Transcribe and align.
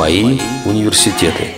Мои 0.00 0.40
университеты. 0.64 1.48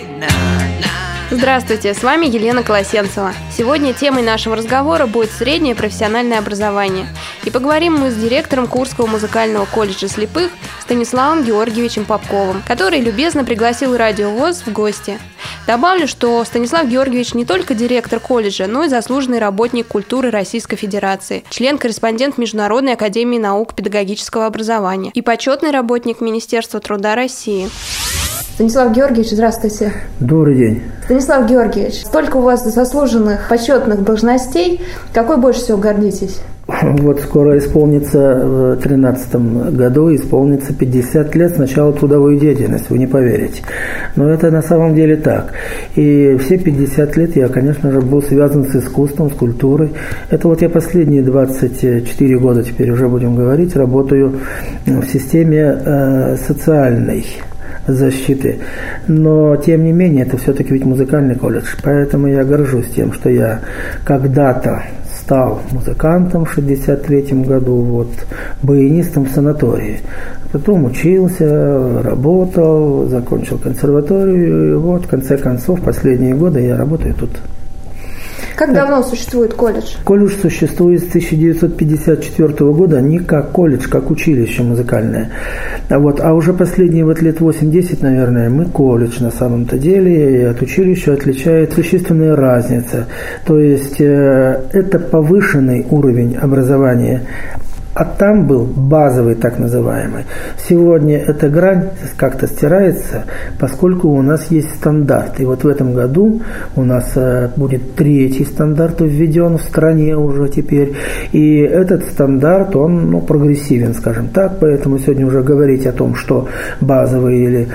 Здравствуйте, 1.31 1.93
с 1.93 2.03
вами 2.03 2.25
Елена 2.25 2.61
Колосенцева. 2.61 3.33
Сегодня 3.57 3.93
темой 3.93 4.21
нашего 4.21 4.57
разговора 4.57 5.05
будет 5.07 5.31
среднее 5.31 5.75
профессиональное 5.75 6.39
образование. 6.39 7.07
И 7.45 7.49
поговорим 7.49 7.93
мы 7.93 8.11
с 8.11 8.15
директором 8.15 8.67
Курского 8.67 9.07
музыкального 9.07 9.63
колледжа 9.63 10.09
слепых 10.09 10.51
Станиславом 10.81 11.45
Георгиевичем 11.45 12.03
Попковым, 12.03 12.61
который 12.67 12.99
любезно 12.99 13.45
пригласил 13.45 13.95
Радио 13.95 14.29
ВОЗ 14.31 14.63
в 14.65 14.73
гости. 14.73 15.17
Добавлю, 15.65 16.05
что 16.05 16.43
Станислав 16.43 16.85
Георгиевич 16.89 17.33
не 17.35 17.45
только 17.45 17.73
директор 17.73 18.19
колледжа, 18.19 18.67
но 18.67 18.83
и 18.83 18.89
заслуженный 18.89 19.39
работник 19.39 19.87
культуры 19.87 20.29
Российской 20.29 20.75
Федерации, 20.75 21.45
член-корреспондент 21.49 22.37
Международной 22.37 22.93
академии 22.93 23.37
наук 23.37 23.73
педагогического 23.73 24.45
образования 24.45 25.11
и 25.13 25.21
почетный 25.21 25.71
работник 25.71 26.19
Министерства 26.19 26.81
труда 26.81 27.15
России. 27.15 27.69
Станислав 28.53 28.95
Георгиевич, 28.95 29.31
здравствуйте. 29.31 29.91
Добрый 30.19 30.55
день. 30.55 30.81
Станислав 31.05 31.49
Георгиевич, 31.49 32.05
столько 32.05 32.37
у 32.37 32.41
вас 32.41 32.63
заслуженных 32.63 33.49
почетных 33.49 34.03
должностей. 34.03 34.79
Какой 35.11 35.37
больше 35.37 35.61
всего 35.61 35.79
гордитесь? 35.79 36.39
Вот 36.67 37.19
скоро 37.19 37.57
исполнится, 37.57 38.19
в 38.45 38.75
2013 38.75 39.35
году 39.75 40.13
исполнится 40.13 40.71
50 40.71 41.35
лет 41.35 41.55
с 41.55 41.57
начала 41.57 41.93
трудовой 41.93 42.37
деятельности, 42.37 42.85
вы 42.91 42.99
не 42.99 43.07
поверите. 43.07 43.63
Но 44.15 44.29
это 44.29 44.51
на 44.51 44.61
самом 44.61 44.93
деле 44.93 45.15
так. 45.15 45.53
И 45.95 46.37
все 46.39 46.59
50 46.59 47.17
лет 47.17 47.35
я, 47.35 47.47
конечно 47.47 47.91
же, 47.91 48.01
был 48.01 48.21
связан 48.21 48.65
с 48.65 48.75
искусством, 48.75 49.31
с 49.31 49.33
культурой. 49.33 49.93
Это 50.29 50.47
вот 50.47 50.61
я 50.61 50.69
последние 50.69 51.23
24 51.23 52.37
года, 52.37 52.61
теперь 52.61 52.91
уже 52.91 53.09
будем 53.09 53.35
говорить, 53.35 53.75
работаю 53.75 54.41
в 54.85 55.05
системе 55.07 55.75
э, 55.83 56.37
социальной 56.37 57.25
защиты. 57.87 58.59
Но, 59.07 59.55
тем 59.57 59.83
не 59.83 59.91
менее, 59.91 60.25
это 60.25 60.37
все-таки 60.37 60.73
ведь 60.73 60.85
музыкальный 60.85 61.35
колледж. 61.35 61.75
Поэтому 61.83 62.27
я 62.27 62.43
горжусь 62.43 62.89
тем, 62.89 63.13
что 63.13 63.29
я 63.29 63.59
когда-то 64.05 64.83
стал 65.23 65.61
музыкантом 65.71 66.45
в 66.45 66.53
63 66.53 67.43
году, 67.43 67.75
вот, 67.75 68.09
баянистом 68.61 69.25
в 69.25 69.31
санатории. 69.31 69.99
Потом 70.51 70.85
учился, 70.85 72.01
работал, 72.03 73.07
закончил 73.07 73.57
консерваторию, 73.57 74.71
и 74.71 74.75
вот, 74.75 75.05
в 75.05 75.07
конце 75.07 75.37
концов, 75.37 75.81
последние 75.81 76.35
годы 76.35 76.61
я 76.61 76.77
работаю 76.77 77.15
тут. 77.15 77.31
Как 78.55 78.73
давно 78.73 79.01
существует 79.03 79.53
колледж? 79.53 79.95
Колледж 80.03 80.33
существует 80.41 81.01
с 81.01 81.09
1954 81.09 82.71
года 82.71 83.01
не 83.01 83.19
как 83.19 83.51
колледж, 83.51 83.87
как 83.89 84.11
училище 84.11 84.63
музыкальное. 84.63 85.31
А 85.89 85.99
Вот, 85.99 86.19
а 86.21 86.33
уже 86.33 86.53
последние 86.53 87.05
вот 87.05 87.21
лет 87.21 87.39
8-10, 87.39 87.99
наверное, 88.01 88.49
мы 88.49 88.65
колледж 88.65 89.21
на 89.21 89.31
самом-то 89.31 89.77
деле, 89.77 90.41
и 90.41 90.43
от 90.43 90.61
училища 90.61 91.13
отличает 91.13 91.73
существенная 91.73 92.35
разница. 92.35 93.07
То 93.45 93.59
есть 93.59 93.99
э, 93.99 94.61
это 94.71 94.99
повышенный 94.99 95.85
уровень 95.89 96.35
образования 96.35 97.23
а 97.93 98.05
там 98.05 98.47
был 98.47 98.65
базовый 98.65 99.35
так 99.35 99.59
называемый. 99.59 100.25
Сегодня 100.67 101.17
эта 101.17 101.47
грань 101.49 101.89
как-то 102.17 102.47
стирается, 102.47 103.25
поскольку 103.59 104.09
у 104.09 104.21
нас 104.21 104.49
есть 104.49 104.73
стандарт. 104.75 105.39
И 105.39 105.45
вот 105.45 105.63
в 105.63 105.67
этом 105.67 105.93
году 105.93 106.41
у 106.75 106.83
нас 106.83 107.11
э, 107.15 107.49
будет 107.55 107.95
третий 107.95 108.45
стандарт 108.45 109.01
введен 109.01 109.57
в 109.57 109.61
стране 109.61 110.17
уже 110.17 110.49
теперь. 110.49 110.93
И 111.31 111.57
этот 111.59 112.05
стандарт, 112.05 112.75
он 112.75 113.11
ну, 113.11 113.21
прогрессивен, 113.21 113.93
скажем 113.93 114.29
так. 114.29 114.57
Поэтому 114.59 114.97
сегодня 114.97 115.27
уже 115.27 115.43
говорить 115.43 115.85
о 115.85 115.91
том, 115.91 116.15
что 116.15 116.47
базовый 116.81 117.43
или... 117.43 117.67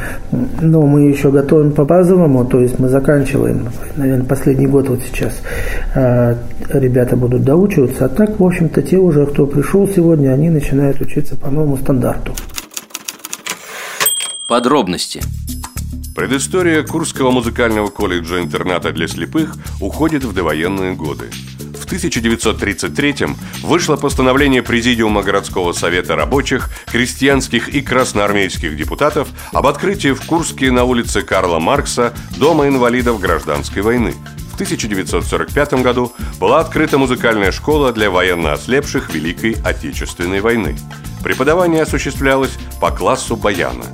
Но 0.60 0.82
мы 0.82 1.02
еще 1.02 1.30
готовим 1.30 1.72
по 1.72 1.84
базовому, 1.84 2.44
то 2.44 2.60
есть 2.60 2.78
мы 2.78 2.88
заканчиваем, 2.88 3.68
наверное, 3.96 4.24
последний 4.24 4.66
год 4.66 4.88
вот 4.88 5.00
сейчас 5.02 5.40
э, 5.94 6.34
ребята 6.70 7.16
будут 7.16 7.44
доучиваться. 7.44 8.06
А 8.06 8.08
так, 8.08 8.38
в 8.40 8.44
общем-то, 8.44 8.82
те 8.82 8.96
уже, 8.96 9.26
кто 9.26 9.46
пришел 9.46 9.86
сегодня, 9.86 10.07
сегодня 10.08 10.30
они 10.32 10.48
начинают 10.48 11.02
учиться 11.02 11.36
по 11.36 11.50
новому 11.50 11.76
стандарту. 11.76 12.34
Подробности. 14.46 15.20
Предыстория 16.16 16.82
Курского 16.82 17.30
музыкального 17.30 17.88
колледжа-интерната 17.88 18.92
для 18.92 19.06
слепых 19.06 19.54
уходит 19.82 20.24
в 20.24 20.32
довоенные 20.32 20.94
годы. 20.94 21.26
В 21.78 21.86
1933-м 21.92 23.36
вышло 23.62 23.96
постановление 23.96 24.62
Президиума 24.62 25.22
городского 25.22 25.74
совета 25.74 26.16
рабочих, 26.16 26.70
крестьянских 26.86 27.68
и 27.68 27.82
красноармейских 27.82 28.78
депутатов 28.78 29.28
об 29.52 29.66
открытии 29.66 30.14
в 30.14 30.24
Курске 30.24 30.70
на 30.70 30.84
улице 30.84 31.20
Карла 31.20 31.58
Маркса 31.58 32.14
Дома 32.38 32.66
инвалидов 32.66 33.20
гражданской 33.20 33.82
войны– 33.82 34.14
1945 34.58 35.74
году 35.84 36.12
была 36.40 36.58
открыта 36.58 36.98
музыкальная 36.98 37.52
школа 37.52 37.92
для 37.92 38.10
военно 38.10 38.54
ослепших 38.54 39.14
Великой 39.14 39.56
Отечественной 39.64 40.40
войны. 40.40 40.76
Преподавание 41.22 41.82
осуществлялось 41.82 42.58
по 42.80 42.90
классу 42.90 43.36
баяна. 43.36 43.84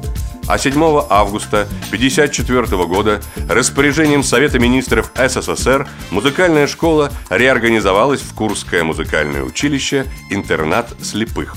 А 0.49 0.57
7 0.57 0.73
августа 1.11 1.69
1954 1.89 2.85
года 2.87 3.21
распоряжением 3.47 4.23
Совета 4.23 4.59
министров 4.59 5.13
СССР 5.15 5.87
музыкальная 6.11 6.67
школа 6.67 7.13
реорганизовалась 7.29 8.23
в 8.23 8.35
Курское 8.35 8.85
музыкальное 8.85 9.43
училище 9.43 10.07
«Интернат 10.31 10.89
слепых». 11.03 11.57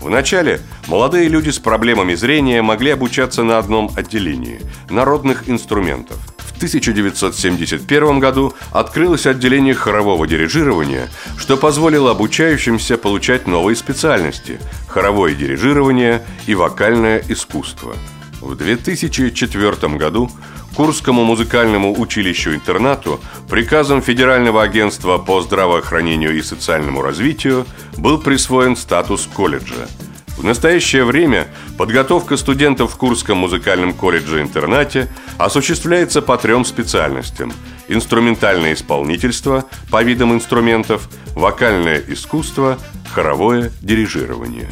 Вначале 0.00 0.60
молодые 0.86 1.28
люди 1.28 1.50
с 1.50 1.58
проблемами 1.58 2.14
зрения 2.14 2.62
могли 2.62 2.92
обучаться 2.92 3.42
на 3.42 3.58
одном 3.58 3.90
отделении– 3.96 4.60
народных 4.90 5.48
инструментов– 5.48 6.18
1971 6.56 8.18
году 8.18 8.54
открылось 8.72 9.26
отделение 9.26 9.74
хорового 9.74 10.26
дирижирования, 10.26 11.08
что 11.36 11.56
позволило 11.56 12.10
обучающимся 12.10 12.96
получать 12.96 13.46
новые 13.46 13.76
специальности– 13.76 14.58
хоровое 14.88 15.34
дирижирование 15.34 16.22
и 16.46 16.54
вокальное 16.54 17.22
искусство. 17.28 17.94
В 18.40 18.54
2004 18.56 19.96
году 19.96 20.30
Курскому 20.76 21.22
музыкальному 21.24 21.96
училищу-интернату 22.00 23.20
приказом 23.48 24.02
Федерального 24.02 24.62
агентства 24.62 25.18
по 25.18 25.40
здравоохранению 25.40 26.36
и 26.36 26.42
социальному 26.42 27.00
развитию 27.00 27.64
был 27.96 28.18
присвоен 28.18 28.76
статус 28.76 29.28
колледжа– 29.32 29.88
в 30.36 30.44
настоящее 30.44 31.04
время 31.04 31.48
подготовка 31.78 32.36
студентов 32.36 32.92
в 32.92 32.96
Курском 32.96 33.38
музыкальном 33.38 33.92
колледже-интернате 33.92 35.08
осуществляется 35.38 36.22
по 36.22 36.36
трем 36.36 36.64
специальностям– 36.64 37.52
инструментальное 37.88 38.74
исполнительство 38.74 39.64
по 39.90 40.02
видам 40.02 40.32
инструментов, 40.32 41.08
вокальное 41.34 42.02
искусство, 42.08 42.78
хоровое 43.12 43.72
дирижирование. 43.80 44.68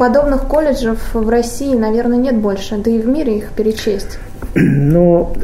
Подобных 0.00 0.46
колледжев 0.46 0.98
в 1.12 1.28
России, 1.28 1.76
наверное, 1.76 2.16
нет 2.16 2.38
больше, 2.38 2.78
да 2.78 2.90
и 2.90 2.98
в 2.98 3.06
мире 3.06 3.36
их 3.36 3.50
перечесть. 3.50 4.18
Но 4.54 5.34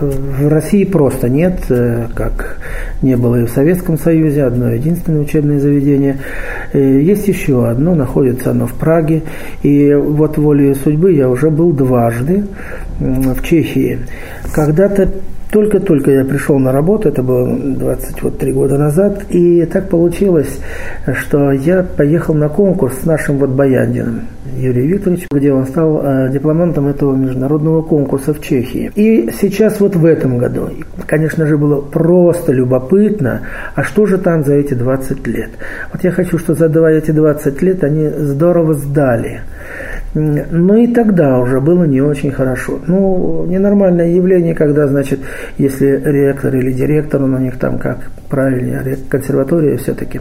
в 0.00 0.48
России 0.48 0.82
просто 0.82 1.28
нет, 1.28 1.60
э, 1.68 2.08
как 2.12 2.58
не 3.02 3.16
было 3.16 3.36
и 3.36 3.46
в 3.46 3.50
Советском 3.50 3.96
Союзе, 3.96 4.42
одно 4.42 4.72
единственное 4.72 5.20
учебное 5.20 5.60
заведение. 5.60 6.18
Э, 6.72 6.80
есть 6.80 7.28
еще 7.28 7.68
одно, 7.68 7.94
находится 7.94 8.50
оно 8.50 8.66
в 8.66 8.72
Праге. 8.72 9.22
И 9.62 9.94
вот 9.94 10.38
волей 10.38 10.74
судьбы 10.74 11.12
я 11.12 11.28
уже 11.28 11.48
был 11.48 11.70
дважды 11.70 12.46
в 12.98 13.40
Чехии. 13.44 14.00
Когда-то 14.52 15.08
только-только 15.50 16.10
я 16.10 16.24
пришел 16.24 16.58
на 16.58 16.72
работу, 16.72 17.08
это 17.08 17.22
было 17.22 17.56
23 17.56 18.52
года 18.52 18.78
назад, 18.78 19.24
и 19.30 19.64
так 19.66 19.88
получилось, 19.88 20.60
что 21.14 21.52
я 21.52 21.82
поехал 21.82 22.34
на 22.34 22.48
конкурс 22.48 23.00
с 23.02 23.04
нашим 23.04 23.38
вот 23.38 23.50
Баяндиным 23.50 24.22
Юрием 24.56 24.88
Викторовичем, 24.88 25.28
где 25.32 25.52
он 25.52 25.66
стал 25.66 26.02
э, 26.02 26.30
дипломантом 26.30 26.88
этого 26.88 27.14
международного 27.14 27.82
конкурса 27.82 28.34
в 28.34 28.40
Чехии. 28.40 28.90
И 28.94 29.30
сейчас 29.40 29.80
вот 29.80 29.96
в 29.96 30.04
этом 30.04 30.38
году, 30.38 30.70
конечно 31.06 31.46
же, 31.46 31.56
было 31.56 31.80
просто 31.80 32.52
любопытно, 32.52 33.42
а 33.74 33.82
что 33.82 34.06
же 34.06 34.18
там 34.18 34.44
за 34.44 34.54
эти 34.54 34.74
20 34.74 35.26
лет? 35.26 35.50
Вот 35.92 36.04
я 36.04 36.10
хочу, 36.10 36.38
что 36.38 36.54
за 36.54 36.66
эти 36.66 37.10
20 37.10 37.62
лет 37.62 37.84
они 37.84 38.08
здорово 38.08 38.74
сдали. 38.74 39.42
Но 40.14 40.76
и 40.76 40.86
тогда 40.88 41.38
уже 41.38 41.60
было 41.60 41.84
не 41.84 42.00
очень 42.00 42.32
хорошо. 42.32 42.80
Ну, 42.86 43.46
ненормальное 43.46 44.08
явление, 44.08 44.54
когда, 44.54 44.88
значит, 44.88 45.20
если 45.58 46.00
ректор 46.04 46.54
или 46.54 46.72
директор, 46.72 47.22
он 47.22 47.34
у 47.34 47.38
них 47.38 47.58
там 47.58 47.78
как 47.78 48.10
правильнее, 48.30 48.96
консерватория 49.08 49.76
все-таки, 49.76 50.20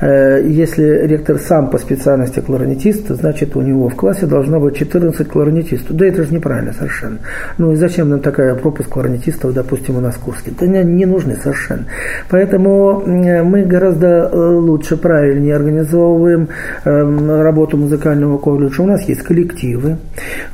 э, 0.00 0.42
если 0.46 1.06
ректор 1.06 1.38
сам 1.38 1.70
по 1.70 1.78
специальности 1.78 2.40
кларнетист, 2.40 3.08
значит, 3.08 3.56
у 3.56 3.60
него 3.60 3.88
в 3.88 3.96
классе 3.96 4.26
должно 4.26 4.60
быть 4.60 4.76
14 4.76 5.28
кларнетистов. 5.28 5.96
Да 5.96 6.06
это 6.06 6.22
же 6.22 6.32
неправильно 6.32 6.72
совершенно. 6.72 7.18
Ну 7.58 7.72
и 7.72 7.76
зачем 7.76 8.08
нам 8.08 8.20
такая 8.20 8.54
пропуск 8.54 8.88
кларнетистов, 8.88 9.52
допустим, 9.52 9.96
у 9.96 10.00
нас 10.00 10.14
в 10.14 10.20
Курске? 10.20 10.52
Да 10.58 10.66
не, 10.66 10.84
не 10.84 11.04
нужны 11.04 11.36
совершенно. 11.36 11.84
Поэтому 12.30 13.02
мы 13.04 13.64
гораздо 13.64 14.30
э, 14.32 14.36
лучше, 14.36 14.96
правильнее 14.96 15.56
организовываем 15.56 16.48
эм, 16.84 17.42
работу 17.42 17.76
музыкального 17.76 18.38
колледжа. 18.38 18.82
У 18.82 18.86
нас 18.86 19.02
есть 19.02 19.22
коллективы. 19.28 19.98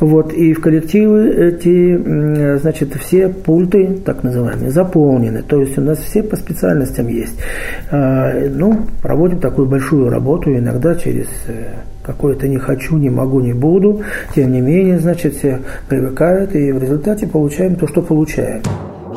Вот, 0.01 0.33
и 0.33 0.53
в 0.53 0.61
коллективы 0.61 1.29
эти, 1.29 2.59
значит, 2.59 2.93
все 2.95 3.29
пульты, 3.29 3.99
так 4.05 4.25
называемые, 4.25 4.73
заполнены. 4.73 5.43
То 5.43 5.61
есть 5.61 5.79
у 5.79 5.81
нас 5.81 5.99
все 5.99 6.25
по 6.25 6.35
специальностям 6.37 7.07
есть. 7.07 7.39
А, 7.93 8.33
ну, 8.51 8.81
проводим 9.01 9.39
такую 9.39 9.69
большую 9.69 10.11
работу 10.11 10.53
иногда 10.53 10.97
через 10.97 11.29
э, 11.47 11.75
какое-то 12.03 12.49
не 12.49 12.59
хочу, 12.59 12.97
не 12.97 13.11
могу, 13.11 13.41
не 13.41 13.53
буду. 13.53 14.03
Тем 14.35 14.51
не 14.51 14.61
менее, 14.61 14.99
значит, 14.99 15.37
все 15.37 15.61
привыкают, 15.89 16.57
и 16.57 16.73
в 16.73 16.83
результате 16.83 17.29
получаем 17.29 17.77
то, 17.77 17.87
что 17.87 18.03
получаем. 18.03 18.61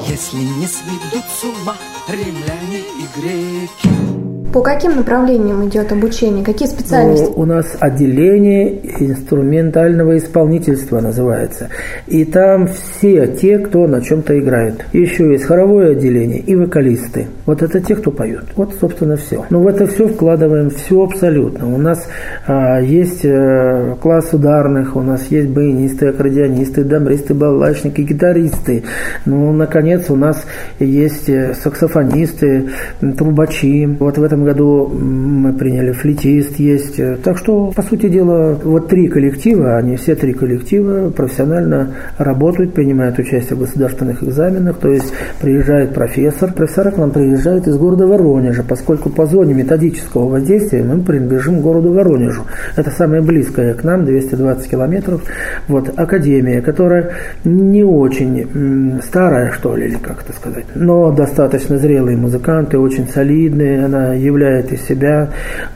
Если 0.08 0.38
не 0.38 0.68
сведут 0.68 1.26
с 1.28 1.44
ума 1.44 1.76
римляне 2.08 2.82
и 3.00 3.20
греки, 3.20 4.17
по 4.58 4.64
каким 4.64 4.96
направлениям 4.96 5.68
идет 5.68 5.92
обучение? 5.92 6.44
Какие 6.44 6.68
специальности? 6.68 7.26
Ну, 7.26 7.44
у 7.44 7.46
нас 7.46 7.78
отделение 7.80 8.80
инструментального 9.00 10.18
исполнительства 10.18 11.00
называется. 11.00 11.70
И 12.08 12.26
там 12.26 12.68
все 12.68 13.28
те, 13.28 13.60
кто 13.60 13.86
на 13.86 14.02
чем-то 14.02 14.40
играет. 14.40 14.84
Еще 14.94 15.32
есть 15.32 15.44
хоровое 15.44 15.92
отделение 15.92 16.40
и 16.40 16.56
вокалисты. 16.56 17.28
Вот 17.46 17.62
это 17.62 17.80
те, 17.80 17.96
кто 17.96 18.10
поют. 18.10 18.46
Вот, 18.56 18.74
собственно, 18.82 19.16
все. 19.16 19.46
Но 19.52 19.62
в 19.62 19.68
это 19.68 19.86
все 19.86 20.08
вкладываем 20.08 20.72
все 20.72 21.04
абсолютно. 21.04 21.72
У 21.72 21.78
нас 21.78 22.08
а, 22.48 22.82
есть 22.82 23.24
а, 23.26 23.96
класс 24.02 24.34
ударных, 24.34 24.96
у 24.96 25.02
нас 25.02 25.28
есть 25.30 25.50
баянисты, 25.50 26.08
аккордеонисты, 26.08 26.84
дамбристы, 26.84 27.36
баллачники, 27.36 28.02
гитаристы. 28.02 28.86
Ну, 29.28 29.52
наконец, 29.52 30.10
у 30.10 30.16
нас 30.16 30.48
есть 30.80 31.30
э, 31.30 31.54
саксофонисты, 31.54 32.70
трубачи. 33.16 33.86
Вот 34.00 34.18
в 34.18 34.24
этом 34.24 34.47
году 34.48 34.88
мы 34.88 35.54
приняли 35.54 35.92
флетист 35.92 36.58
есть. 36.58 37.00
Так 37.24 37.38
что, 37.38 37.72
по 37.76 37.82
сути 37.82 38.10
дела, 38.10 38.58
вот 38.64 38.88
три 38.88 39.08
коллектива, 39.08 39.78
они 39.78 39.96
все 39.98 40.16
три 40.16 40.34
коллектива 40.34 41.10
профессионально 41.12 41.96
работают, 42.18 42.74
принимают 42.74 43.20
участие 43.20 43.56
в 43.56 43.60
государственных 43.60 44.24
экзаменах, 44.24 44.78
то 44.78 44.90
есть 44.90 45.14
приезжает 45.42 45.94
профессор. 45.94 46.52
Профессора 46.54 46.92
к 46.92 46.98
нам 46.98 47.12
приезжают 47.12 47.68
из 47.68 47.78
города 47.78 48.08
Воронежа, 48.08 48.64
поскольку 48.64 49.10
по 49.10 49.26
зоне 49.26 49.54
методического 49.54 50.28
воздействия 50.30 50.84
мы 50.84 51.02
принадлежим 51.02 51.62
городу 51.62 51.94
Воронежу. 51.94 52.44
Это 52.76 52.90
самое 52.92 53.22
близкое 53.22 53.74
к 53.74 53.84
нам, 53.84 54.06
220 54.06 54.70
километров. 54.70 55.22
Вот, 55.68 55.92
академия, 55.96 56.62
которая 56.62 57.12
не 57.44 57.84
очень 57.84 59.00
старая, 59.04 59.52
что 59.52 59.76
ли, 59.76 59.88
или 59.88 59.96
как 59.96 60.24
это 60.24 60.34
сказать, 60.34 60.66
но 60.76 61.12
достаточно 61.12 61.78
зрелые 61.78 62.18
музыканты, 62.18 62.78
очень 62.80 63.08
солидные, 63.08 63.86
она 63.86 64.14
являет 64.28 64.72
из 64.72 64.82
себя 64.84 65.30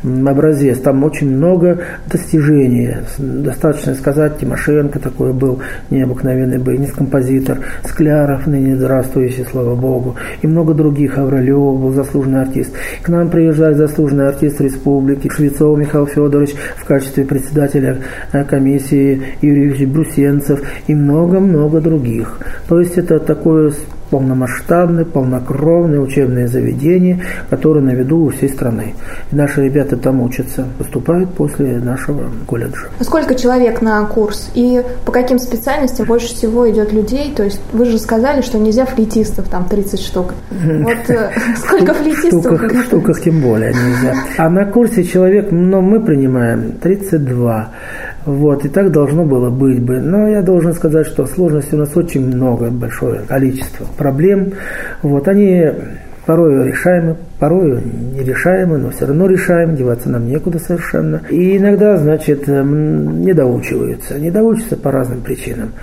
образец. 0.04 0.80
Там 0.80 1.04
очень 1.04 1.36
много 1.36 1.80
достижений. 2.08 2.96
Достаточно 3.18 3.96
сказать, 3.96 4.38
Тимошенко 4.40 5.00
такой 5.00 5.34
был 5.34 5.62
необыкновенный 5.90 6.60
баянист, 6.60 6.94
композитор, 6.94 7.60
Скляров, 7.84 8.48
ныне 8.48 8.76
здравствующий, 8.76 9.46
слава 9.50 9.76
Богу, 9.76 10.16
и 10.42 10.48
много 10.48 10.74
других. 10.74 11.18
Авралев 11.18 11.80
был 11.80 11.92
заслуженный 11.92 12.42
артист. 12.42 12.74
К 13.02 13.10
нам 13.10 13.30
приезжает 13.30 13.78
заслуженный 13.78 14.28
артист 14.28 14.62
республики 14.62 15.30
Швецов 15.30 15.78
Михаил 15.78 16.06
Федорович 16.06 16.54
в 16.78 16.86
качестве 16.86 17.26
председателя 17.26 17.98
э, 18.32 18.44
комиссии 18.44 19.22
Юрий 19.42 19.86
Брусенцев 19.86 20.62
и 20.88 20.96
много-много 20.96 21.82
других. 21.82 22.40
То 22.68 22.80
есть 22.80 22.98
это 22.98 23.20
такое 23.20 23.72
полномасштабное, 24.12 25.06
полнокровное 25.06 26.00
учебное 26.00 26.48
заведение, 26.48 27.24
которое 27.50 27.82
на 27.82 27.92
виду 27.92 28.26
у 28.26 28.30
всей 28.30 28.50
страны. 28.50 28.94
И 29.32 29.36
наши 29.36 29.64
ребята 29.64 29.98
там 29.98 30.22
учатся, 30.22 30.68
поступают 30.78 31.34
после 31.34 31.80
нашего 31.80 32.30
колледжа. 32.46 32.90
А 33.00 33.04
сколько 33.04 33.34
человек 33.36 33.82
на 33.82 34.06
курс? 34.06 34.52
И 34.54 34.84
по 35.06 35.12
каким 35.12 35.40
специальностям 35.40 36.06
больше 36.06 36.28
всего 36.28 36.70
идет 36.70 36.92
людей? 36.92 37.34
То 37.36 37.44
есть 37.44 37.62
вы 37.72 37.86
же 37.86 37.98
сказали, 37.98 38.42
что 38.42 38.60
нельзя 38.60 38.86
флейтистов, 38.86 39.48
там 39.48 39.66
30 39.66 40.00
штук. 40.00 40.34
Вот 40.52 41.10
э, 41.10 41.32
сколько 41.58 41.94
флейтистов? 41.94 42.46
В 42.46 42.84
штуках 42.84 43.22
тем 43.22 43.42
более 43.42 43.74
нельзя. 43.74 44.14
А 44.38 44.50
на 44.50 44.66
курсе 44.66 45.04
человек, 45.06 45.52
но 45.52 45.82
мы 45.82 46.02
принимаем 46.02 46.74
32. 46.74 47.72
Вот, 48.26 48.66
и 48.66 48.70
так 48.70 48.92
должно 48.92 49.26
было 49.26 49.50
быть 49.50 49.82
бы. 49.82 50.00
Но 50.00 50.28
я 50.28 50.42
должен 50.42 50.74
сказать, 50.74 51.08
что 51.08 51.26
сложностей 51.26 51.78
у 51.78 51.82
нас 51.82 51.96
очень 51.96 52.26
много, 52.26 52.70
большое 52.70 53.22
количество 53.28 53.86
проблем. 53.98 54.54
Вот, 55.02 55.28
они 55.28 55.72
порой 56.26 56.70
решаемы, 56.70 57.18
порой 57.40 57.82
нерешаемы, 58.16 58.78
но 58.78 58.92
все 58.92 59.08
равно 59.08 59.28
решаем, 59.28 59.76
деваться 59.76 60.10
нам 60.10 60.28
некуда 60.28 60.60
совершенно. 60.60 61.22
И 61.30 61.58
иногда, 61.58 61.98
значит, 61.98 62.48
не 62.48 63.34
доучиваются. 63.34 64.20
Не 64.20 64.30
доучатся 64.30 64.78
по 64.78 64.92
разным 64.92 65.22
причинам. 65.22 65.74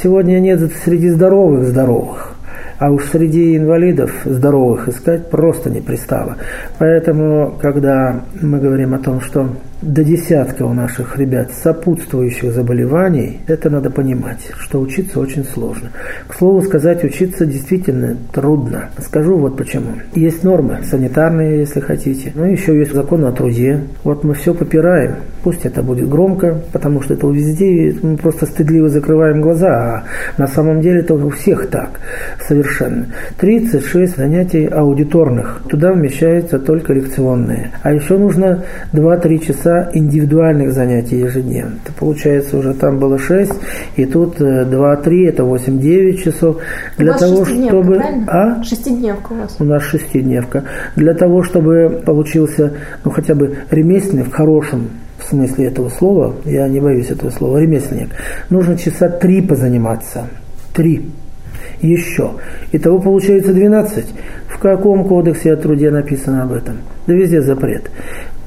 Сегодня 0.00 0.38
нет 0.38 0.60
среди 0.84 1.08
здоровых 1.08 1.64
здоровых. 1.64 2.34
А 2.78 2.92
уж 2.92 3.06
среди 3.06 3.56
инвалидов 3.56 4.12
здоровых 4.24 4.88
искать 4.88 5.30
просто 5.30 5.68
не 5.68 5.80
пристало. 5.80 6.36
Поэтому, 6.78 7.58
когда 7.60 8.22
мы 8.40 8.60
говорим 8.60 8.94
о 8.94 8.98
том, 9.00 9.20
что 9.20 9.48
до 9.80 10.02
десятка 10.02 10.64
у 10.64 10.72
наших 10.72 11.16
ребят 11.16 11.52
сопутствующих 11.52 12.52
заболеваний, 12.52 13.40
это 13.46 13.70
надо 13.70 13.90
понимать, 13.90 14.50
что 14.58 14.80
учиться 14.80 15.20
очень 15.20 15.44
сложно. 15.44 15.90
К 16.26 16.34
слову 16.34 16.62
сказать, 16.62 17.04
учиться 17.04 17.46
действительно 17.46 18.16
трудно. 18.32 18.90
Скажу 18.98 19.38
вот 19.38 19.56
почему. 19.56 19.92
Есть 20.14 20.42
нормы 20.42 20.80
санитарные, 20.82 21.60
если 21.60 21.80
хотите, 21.80 22.32
но 22.34 22.46
еще 22.46 22.76
есть 22.76 22.92
закон 22.92 23.24
о 23.24 23.32
труде. 23.32 23.82
Вот 24.02 24.24
мы 24.24 24.34
все 24.34 24.52
попираем. 24.52 25.16
Пусть 25.44 25.64
это 25.64 25.82
будет 25.82 26.08
громко, 26.08 26.60
потому 26.72 27.00
что 27.00 27.14
это 27.14 27.28
везде, 27.28 27.94
мы 28.02 28.16
просто 28.16 28.46
стыдливо 28.46 28.88
закрываем 28.88 29.40
глаза, 29.40 29.68
а 29.68 30.04
на 30.38 30.48
самом 30.48 30.80
деле 30.80 31.00
это 31.00 31.14
у 31.14 31.30
всех 31.30 31.68
так 31.68 32.00
совершенно. 32.46 33.06
36 33.38 34.16
занятий 34.16 34.66
аудиторных. 34.66 35.62
Туда 35.68 35.92
вмещаются 35.92 36.58
только 36.58 36.92
лекционные. 36.92 37.70
А 37.82 37.92
еще 37.92 38.18
нужно 38.18 38.64
2-3 38.92 39.46
часа 39.46 39.67
часа 39.68 39.90
индивидуальных 39.92 40.72
занятий 40.72 41.18
ежедневно. 41.18 41.76
Это 41.84 41.92
получается 41.92 42.56
уже 42.56 42.74
там 42.74 42.98
было 42.98 43.18
6, 43.18 43.52
и 43.96 44.06
тут 44.06 44.40
2-3, 44.40 45.26
э, 45.26 45.28
это 45.28 45.42
8-9 45.42 46.16
часов. 46.16 46.56
Для 46.96 47.12
того, 47.14 47.44
чтобы... 47.44 47.96
Правильно? 47.96 48.26
А? 48.28 48.62
Шестидневка 48.62 49.32
у 49.32 49.36
вас. 49.36 49.56
У 49.58 49.64
нас 49.64 49.82
шестидневка. 49.82 50.64
Для 50.96 51.14
того, 51.14 51.42
чтобы 51.42 52.02
получился, 52.04 52.72
ну, 53.04 53.10
хотя 53.10 53.34
бы 53.34 53.58
ремесленник 53.70 54.28
в 54.28 54.32
хорошем 54.32 54.88
в 55.18 55.24
смысле 55.24 55.66
этого 55.66 55.88
слова, 55.88 56.34
я 56.44 56.68
не 56.68 56.80
боюсь 56.80 57.10
этого 57.10 57.30
слова, 57.30 57.58
ремесленник, 57.58 58.10
нужно 58.50 58.78
часа 58.78 59.08
три 59.08 59.42
позаниматься. 59.42 60.26
Три. 60.72 61.10
Еще. 61.80 62.32
Итого 62.72 63.00
получается 63.00 63.52
12. 63.52 64.06
В 64.48 64.58
каком 64.58 65.04
кодексе 65.06 65.52
о 65.52 65.56
труде 65.56 65.90
написано 65.90 66.44
об 66.44 66.52
этом? 66.52 66.78
Да 67.06 67.14
везде 67.14 67.42
запрет. 67.42 67.90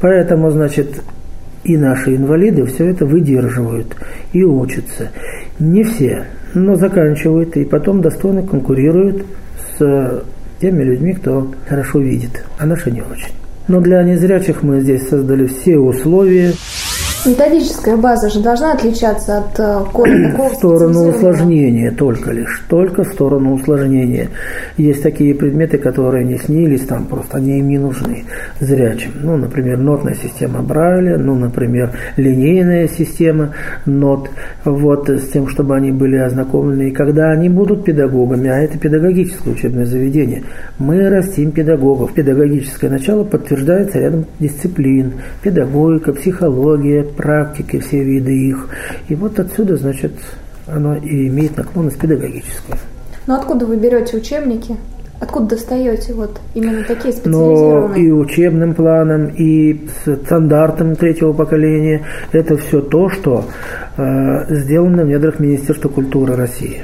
Поэтому, 0.01 0.49
значит, 0.49 1.01
и 1.63 1.77
наши 1.77 2.15
инвалиды 2.15 2.65
все 2.65 2.87
это 2.89 3.05
выдерживают 3.05 3.95
и 4.33 4.43
учатся. 4.43 5.09
Не 5.59 5.83
все, 5.83 6.25
но 6.53 6.75
заканчивают 6.75 7.55
и 7.57 7.65
потом 7.65 8.01
достойно 8.01 8.43
конкурируют 8.43 9.25
с 9.77 10.23
теми 10.59 10.83
людьми, 10.83 11.13
кто 11.13 11.51
хорошо 11.67 11.99
видит, 11.99 12.43
а 12.57 12.65
наши 12.65 12.91
не 12.91 13.01
очень. 13.01 13.33
Но 13.67 13.79
для 13.79 14.03
незрячих 14.03 14.63
мы 14.63 14.81
здесь 14.81 15.07
создали 15.07 15.47
все 15.47 15.77
условия. 15.77 16.53
Методическая 17.25 17.97
база 17.97 18.29
же 18.29 18.41
должна 18.41 18.73
отличаться 18.73 19.37
от 19.37 19.59
э, 19.59 19.79
кода 19.93 20.31
такого 20.31 20.49
В 20.49 20.53
сторону 20.55 21.09
усложнения 21.09 21.91
только 21.91 22.31
лишь, 22.31 22.63
только 22.67 23.03
в 23.03 23.13
сторону 23.13 23.53
усложнения. 23.53 24.29
Есть 24.81 25.03
такие 25.03 25.35
предметы, 25.35 25.77
которые 25.77 26.25
не 26.25 26.39
снились, 26.39 26.87
там 26.87 27.05
просто 27.05 27.37
они 27.37 27.59
им 27.59 27.67
не 27.67 27.77
нужны 27.77 28.23
зрячим. 28.59 29.11
Ну, 29.21 29.37
например, 29.37 29.77
нотная 29.77 30.15
система 30.15 30.63
Брайля, 30.63 31.19
ну, 31.19 31.35
например, 31.35 31.91
линейная 32.17 32.87
система 32.87 33.53
нот, 33.85 34.31
вот, 34.65 35.07
с 35.07 35.29
тем, 35.29 35.47
чтобы 35.49 35.75
они 35.75 35.91
были 35.91 36.15
ознакомлены. 36.15 36.89
И 36.89 36.91
когда 36.91 37.29
они 37.29 37.47
будут 37.47 37.85
педагогами, 37.85 38.49
а 38.49 38.57
это 38.57 38.79
педагогическое 38.79 39.53
учебное 39.53 39.85
заведение, 39.85 40.41
мы 40.79 41.07
растим 41.09 41.51
педагогов. 41.51 42.13
Педагогическое 42.15 42.89
начало 42.89 43.23
подтверждается 43.23 43.99
рядом 43.99 44.25
дисциплин, 44.39 45.13
педагогика, 45.43 46.11
психология, 46.11 47.03
практики, 47.03 47.77
все 47.81 48.03
виды 48.03 48.33
их. 48.33 48.67
И 49.09 49.13
вот 49.13 49.39
отсюда, 49.39 49.77
значит, 49.77 50.13
оно 50.65 50.95
и 50.95 51.27
имеет 51.27 51.55
наклонность 51.55 51.99
педагогическую. 51.99 52.79
Но 53.27 53.35
откуда 53.35 53.65
вы 53.65 53.77
берете 53.77 54.17
учебники? 54.17 54.75
Откуда 55.19 55.49
достаете 55.49 56.13
вот 56.13 56.41
именно 56.55 56.83
такие 56.83 57.13
специализированные? 57.13 57.89
Но 57.89 57.95
и 57.95 58.11
учебным 58.11 58.73
планом, 58.73 59.27
и 59.27 59.87
стандартом 60.03 60.95
третьего 60.95 61.31
поколения. 61.31 62.03
Это 62.31 62.57
все 62.57 62.81
то, 62.81 63.07
что 63.09 63.45
э, 63.97 64.55
сделано 64.55 65.03
в 65.03 65.07
недрах 65.07 65.39
Министерства 65.39 65.89
культуры 65.89 66.35
России. 66.35 66.81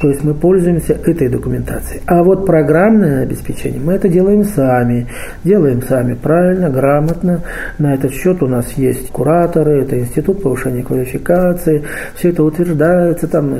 То 0.00 0.08
есть 0.08 0.24
мы 0.24 0.32
пользуемся 0.32 0.94
этой 0.94 1.28
документацией. 1.28 2.02
А 2.06 2.22
вот 2.22 2.46
программное 2.46 3.22
обеспечение 3.22 3.80
мы 3.80 3.94
это 3.94 4.08
делаем 4.08 4.44
сами. 4.44 5.06
Делаем 5.44 5.82
сами 5.82 6.14
правильно, 6.14 6.70
грамотно. 6.70 7.42
На 7.78 7.94
этот 7.94 8.12
счет 8.12 8.42
у 8.42 8.46
нас 8.46 8.72
есть 8.72 9.10
кураторы, 9.10 9.82
это 9.82 9.98
Институт 9.98 10.42
повышения 10.42 10.82
квалификации. 10.82 11.84
Все 12.14 12.30
это 12.30 12.44
утверждается. 12.44 13.28
Там, 13.28 13.58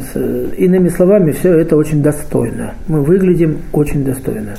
иными 0.57 0.89
словами, 0.89 1.33
все 1.33 1.59
это 1.59 1.77
очень 1.77 2.03
достойно. 2.03 2.73
Мы 2.89 3.03
выглядим 3.03 3.59
очень 3.73 4.03
достойно. 4.03 4.55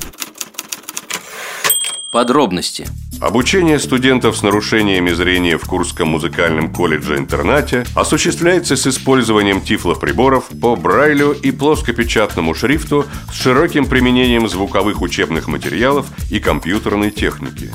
Подробности. 2.12 2.86
Обучение 3.22 3.78
студентов 3.78 4.36
с 4.36 4.42
нарушениями 4.42 5.12
зрения 5.12 5.56
в 5.56 5.64
Курском 5.64 6.08
музыкальном 6.08 6.70
колледже-интернате 6.70 7.86
осуществляется 7.94 8.76
с 8.76 8.86
использованием 8.86 9.62
тифлоприборов 9.62 10.50
по 10.60 10.76
Брайлю 10.76 11.32
и 11.32 11.50
плоскопечатному 11.50 12.52
шрифту 12.52 13.06
с 13.32 13.40
широким 13.40 13.86
применением 13.86 14.46
звуковых 14.46 15.00
учебных 15.00 15.48
материалов 15.48 16.06
и 16.30 16.38
компьютерной 16.38 17.12
техники. 17.12 17.70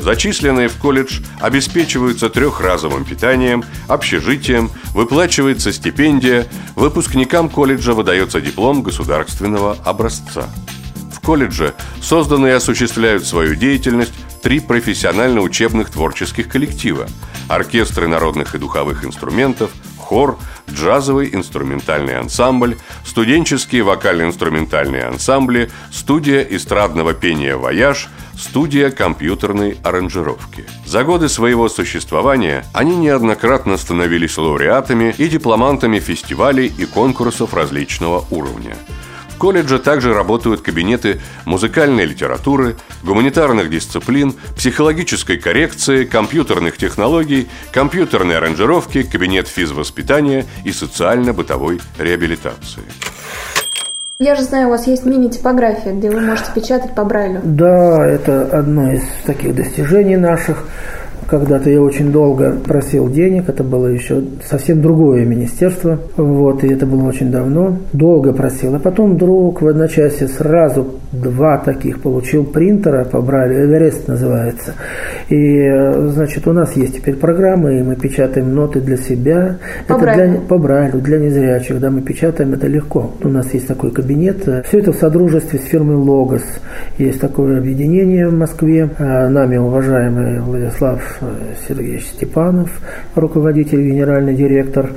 Зачисленные 0.00 0.68
в 0.68 0.76
колледж 0.78 1.20
обеспечиваются 1.38 2.30
трехразовым 2.30 3.04
питанием, 3.04 3.64
общежитием, 3.86 4.70
выплачивается 4.94 5.74
стипендия, 5.74 6.46
выпускникам 6.74 7.50
колледжа 7.50 7.92
выдается 7.92 8.40
диплом 8.40 8.82
государственного 8.82 9.76
образца 9.84 10.48
колледже 11.24 11.74
созданы 12.02 12.48
и 12.48 12.50
осуществляют 12.50 13.24
свою 13.26 13.54
деятельность 13.54 14.12
три 14.42 14.60
профессионально-учебных 14.60 15.90
творческих 15.90 16.48
коллектива– 16.48 17.06
оркестры 17.48 18.08
народных 18.08 18.54
и 18.54 18.58
духовых 18.58 19.04
инструментов, 19.04 19.70
хор, 19.98 20.38
джазовый 20.70 21.30
инструментальный 21.34 22.18
ансамбль, 22.18 22.76
студенческие 23.04 23.82
вокально-инструментальные 23.82 25.04
ансамбли, 25.04 25.70
студия 25.90 26.42
эстрадного 26.42 27.14
пения 27.14 27.56
«Вояж», 27.56 28.08
студия 28.38 28.90
компьютерной 28.90 29.78
аранжировки. 29.82 30.66
За 30.84 31.04
годы 31.04 31.28
своего 31.28 31.68
существования 31.68 32.64
они 32.72 32.96
неоднократно 32.96 33.76
становились 33.76 34.36
лауреатами 34.36 35.14
и 35.16 35.28
дипломантами 35.28 36.00
фестивалей 36.00 36.66
и 36.66 36.84
конкурсов 36.84 37.54
различного 37.54 38.24
уровня– 38.30 38.76
в 39.44 39.46
колледже 39.46 39.78
также 39.78 40.14
работают 40.14 40.62
кабинеты 40.62 41.20
музыкальной 41.44 42.06
литературы, 42.06 42.76
гуманитарных 43.02 43.68
дисциплин, 43.68 44.32
психологической 44.56 45.36
коррекции, 45.36 46.06
компьютерных 46.06 46.78
технологий, 46.78 47.46
компьютерной 47.70 48.38
аранжировки, 48.38 49.02
кабинет 49.02 49.46
физвоспитания 49.46 50.46
и 50.64 50.72
социально-бытовой 50.72 51.82
реабилитации. 51.98 52.84
Я 54.18 54.34
же 54.34 54.44
знаю, 54.44 54.68
у 54.68 54.70
вас 54.70 54.86
есть 54.86 55.04
мини-типография, 55.04 55.92
где 55.92 56.08
вы 56.08 56.22
можете 56.22 56.50
печатать 56.54 56.94
по 56.94 57.04
Брайлю. 57.04 57.42
Да, 57.44 58.06
это 58.06 58.44
одно 58.44 58.92
из 58.92 59.02
таких 59.26 59.54
достижений 59.54 60.16
наших. 60.16 60.64
Когда-то 61.28 61.70
я 61.70 61.80
очень 61.80 62.12
долго 62.12 62.52
просил 62.52 63.08
денег, 63.10 63.48
это 63.48 63.64
было 63.64 63.86
еще 63.86 64.22
совсем 64.44 64.80
другое 64.80 65.24
министерство, 65.24 65.98
вот, 66.16 66.64
и 66.64 66.68
это 66.68 66.86
было 66.86 67.08
очень 67.08 67.30
давно. 67.30 67.78
Долго 67.92 68.32
просил, 68.32 68.74
а 68.74 68.78
потом 68.78 69.14
вдруг 69.14 69.62
в 69.62 69.66
одночасье 69.66 70.28
сразу 70.28 70.86
два 71.12 71.58
таких 71.58 72.00
получил 72.00 72.44
принтера, 72.44 73.04
побрали, 73.04 73.54
Эверест 73.64 74.08
называется. 74.08 74.74
И, 75.28 75.68
значит, 76.08 76.46
у 76.46 76.52
нас 76.52 76.76
есть 76.76 76.96
теперь 76.96 77.16
программы, 77.16 77.78
и 77.78 77.82
мы 77.82 77.96
печатаем 77.96 78.54
ноты 78.54 78.80
для 78.80 78.96
себя. 78.96 79.58
По 79.86 79.94
это 79.94 80.14
для, 80.14 80.40
по 80.40 80.58
Брайлю, 80.58 81.00
для 81.00 81.18
незрячих, 81.18 81.80
да, 81.80 81.90
мы 81.90 82.02
печатаем 82.02 82.52
это 82.52 82.66
легко. 82.66 83.12
У 83.22 83.28
нас 83.28 83.52
есть 83.54 83.66
такой 83.66 83.90
кабинет. 83.90 84.42
Все 84.66 84.78
это 84.78 84.92
в 84.92 84.96
содружестве 84.96 85.58
с 85.58 85.64
фирмой 85.64 85.96
Логос. 85.96 86.44
Есть 86.98 87.20
такое 87.20 87.58
объединение 87.58 88.28
в 88.28 88.34
Москве, 88.34 88.90
а, 88.98 89.28
нами 89.28 89.56
уважаемый 89.56 90.40
Владислав 90.40 91.13
Сергеевич 91.68 92.06
Степанов, 92.06 92.70
руководитель, 93.14 93.82
генеральный 93.82 94.34
директор. 94.34 94.90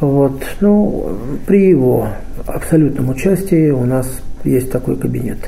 Вот. 0.00 0.42
Ну, 0.60 1.16
при 1.46 1.68
его 1.68 2.08
абсолютном 2.46 3.10
участии 3.10 3.70
у 3.70 3.84
нас 3.84 4.22
есть 4.44 4.70
такой 4.70 4.96
кабинет. 4.96 5.38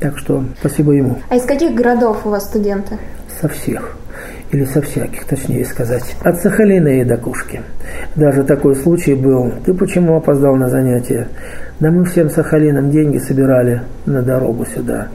Так 0.00 0.18
что 0.18 0.44
спасибо 0.60 0.92
ему. 0.92 1.18
А 1.28 1.36
из 1.36 1.44
каких 1.44 1.74
городов 1.74 2.26
у 2.26 2.30
вас 2.30 2.44
студенты? 2.44 2.98
Со 3.40 3.48
всех. 3.48 3.96
Или 4.52 4.64
со 4.64 4.80
всяких, 4.80 5.24
точнее 5.24 5.64
сказать. 5.64 6.14
От 6.22 6.40
Сахалина 6.40 7.00
и 7.00 7.04
до 7.04 7.16
Кушки. 7.16 7.62
Даже 8.14 8.44
такой 8.44 8.76
случай 8.76 9.14
был. 9.14 9.52
Ты 9.64 9.74
почему 9.74 10.16
опоздал 10.16 10.54
на 10.54 10.68
занятия? 10.68 11.28
Да 11.80 11.90
мы 11.90 12.04
всем 12.04 12.30
Сахалинам 12.30 12.90
деньги 12.90 13.18
собирали 13.18 13.82
на 14.06 14.22
дорогу 14.22 14.64
сюда. 14.66 15.08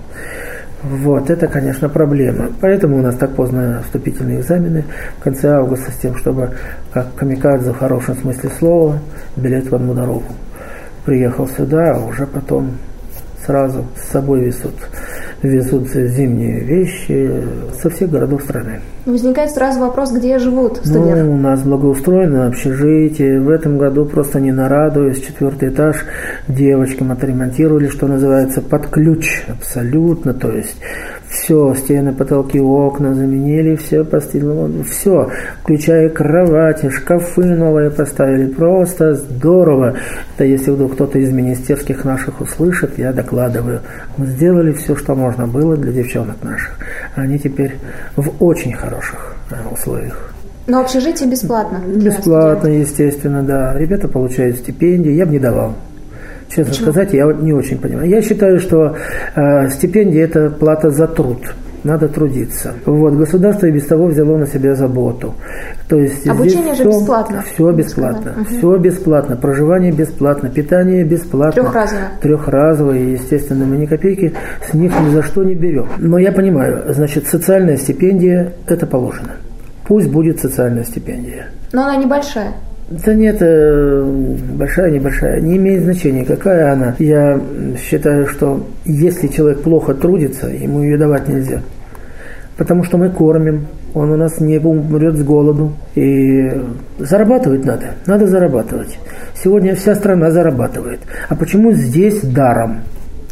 Вот, 0.83 1.29
это, 1.29 1.47
конечно, 1.47 1.89
проблема. 1.89 2.49
Поэтому 2.59 2.97
у 2.97 3.01
нас 3.01 3.15
так 3.15 3.35
поздно 3.35 3.81
вступительные 3.83 4.39
экзамены 4.39 4.85
в 5.19 5.23
конце 5.23 5.49
августа 5.49 5.91
с 5.91 5.95
тем, 5.97 6.15
чтобы, 6.15 6.51
как 6.91 7.13
камикадзе 7.15 7.71
в 7.71 7.77
хорошем 7.77 8.15
смысле 8.15 8.49
слова, 8.57 8.99
билет 9.35 9.69
в 9.69 9.75
одну 9.75 9.93
дорогу. 9.93 10.25
Приехал 11.05 11.47
сюда, 11.47 11.93
а 11.95 12.05
уже 12.05 12.25
потом 12.25 12.77
сразу 13.45 13.85
с 13.95 14.11
собой 14.11 14.45
везут, 14.45 14.75
везут 15.41 15.89
зимние 15.89 16.61
вещи 16.61 17.31
со 17.81 17.89
всех 17.89 18.09
городов 18.09 18.43
страны. 18.43 18.81
Возникает 19.05 19.51
сразу 19.51 19.79
вопрос, 19.79 20.11
где 20.11 20.37
живут 20.37 20.77
студенты? 20.77 21.23
Ну, 21.23 21.33
у 21.33 21.37
нас 21.37 21.63
благоустроено 21.63 22.45
общежитие. 22.47 23.39
В 23.39 23.49
этом 23.49 23.79
году 23.79 24.05
просто 24.05 24.39
не 24.39 24.51
нарадуюсь. 24.51 25.21
Четвертый 25.21 25.69
этаж 25.69 26.05
девочкам 26.47 27.11
отремонтировали, 27.11 27.87
что 27.87 28.07
называется, 28.07 28.61
под 28.61 28.87
ключ. 28.87 29.43
Абсолютно. 29.47 30.35
То 30.35 30.51
есть 30.51 30.77
все, 31.31 31.73
стены, 31.75 32.13
потолки, 32.13 32.59
окна 32.59 33.13
заменили, 33.13 33.75
все 33.77 34.03
постелили, 34.03 34.83
все, 34.83 35.29
включая 35.63 36.09
кровати, 36.09 36.89
шкафы 36.89 37.45
новые 37.45 37.89
поставили, 37.89 38.47
просто 38.47 39.13
здорово. 39.15 39.95
Это 40.35 40.43
если 40.43 40.71
вдруг 40.71 40.93
кто-то 40.93 41.19
из 41.19 41.31
министерских 41.31 42.03
наших 42.03 42.41
услышит, 42.41 42.99
я 42.99 43.13
докладываю. 43.13 43.79
Мы 44.17 44.25
сделали 44.25 44.73
все, 44.73 44.95
что 44.95 45.15
можно 45.15 45.47
было 45.47 45.77
для 45.77 45.93
девчонок 45.93 46.43
наших. 46.43 46.77
Они 47.15 47.39
теперь 47.39 47.75
в 48.17 48.43
очень 48.43 48.73
хороших 48.73 49.35
э, 49.51 49.55
условиях. 49.71 50.33
Но 50.67 50.81
общежитие 50.81 51.29
бесплатно? 51.29 51.81
Бесплатно, 51.87 52.67
естественно, 52.67 53.41
да. 53.41 53.77
Ребята 53.77 54.07
получают 54.07 54.57
стипендии, 54.57 55.11
я 55.11 55.25
бы 55.25 55.31
не 55.31 55.39
давал. 55.39 55.75
Честно 56.55 56.65
Почему? 56.65 56.91
сказать, 56.91 57.13
я 57.13 57.25
не 57.31 57.53
очень 57.53 57.77
понимаю. 57.77 58.09
Я 58.09 58.21
считаю, 58.21 58.59
что 58.59 58.95
э, 59.35 59.69
стипендия– 59.69 60.23
это 60.25 60.49
плата 60.49 60.89
за 60.89 61.07
труд 61.07 61.55
надо 61.83 62.07
трудиться. 62.07 62.73
Вот, 62.85 63.13
государство 63.13 63.65
и 63.65 63.71
без 63.71 63.85
того 63.85 64.07
взяло 64.07 64.37
на 64.37 64.45
себя 64.45 64.75
заботу. 64.75 65.33
То 65.87 65.97
есть 65.97 66.27
Обучение 66.27 66.75
же 66.75 66.83
все, 66.83 66.99
бесплатно. 66.99 67.43
Все 67.53 67.71
бесплатно. 67.71 68.33
Угу. 68.37 68.45
Все 68.45 68.77
бесплатно. 68.77 69.35
Проживание 69.35 69.91
бесплатно. 69.91 70.49
Питание 70.49 71.03
бесплатно. 71.03 71.63
Трехразовое. 71.63 72.09
Трехразовое. 72.21 72.99
Естественно, 72.99 73.65
мы 73.65 73.77
ни 73.77 73.85
копейки 73.85 74.33
с 74.69 74.73
них 74.73 74.93
ни 75.01 75.09
за 75.09 75.23
что 75.23 75.43
не 75.43 75.55
берем. 75.55 75.87
Но 75.97 76.17
я 76.19 76.31
понимаю, 76.31 76.93
значит, 76.93 77.27
социальная 77.27 77.77
стипендия– 77.77 78.53
это 78.67 78.85
положено. 78.85 79.31
Пусть 79.87 80.09
будет 80.09 80.39
социальная 80.39 80.83
стипендия. 80.83 81.47
Но 81.73 81.83
она 81.83 81.95
небольшая. 81.95 82.53
Да 82.91 83.13
нет, 83.13 83.37
э, 83.39 84.03
большая, 84.53 84.91
небольшая, 84.91 85.39
не 85.39 85.55
имеет 85.55 85.83
значения, 85.83 86.25
какая 86.25 86.73
она. 86.73 86.93
Я 86.99 87.39
считаю, 87.77 88.27
что 88.27 88.67
если 88.83 89.27
человек 89.27 89.61
плохо 89.61 89.93
трудится, 89.93 90.47
ему 90.47 90.83
ее 90.83 90.97
давать 90.97 91.29
нельзя. 91.29 91.61
Потому 92.57 92.83
что 92.83 92.97
мы 92.97 93.09
кормим, 93.09 93.67
он 93.93 94.11
у 94.11 94.17
нас 94.17 94.41
не 94.41 94.57
умрет 94.59 95.15
с 95.15 95.23
голоду. 95.23 95.71
И 95.95 96.51
зарабатывать 96.99 97.63
надо, 97.63 97.95
надо 98.07 98.27
зарабатывать. 98.27 98.99
Сегодня 99.41 99.73
вся 99.73 99.95
страна 99.95 100.29
зарабатывает. 100.29 100.99
А 101.29 101.35
почему 101.35 101.71
здесь 101.71 102.19
даром? 102.21 102.81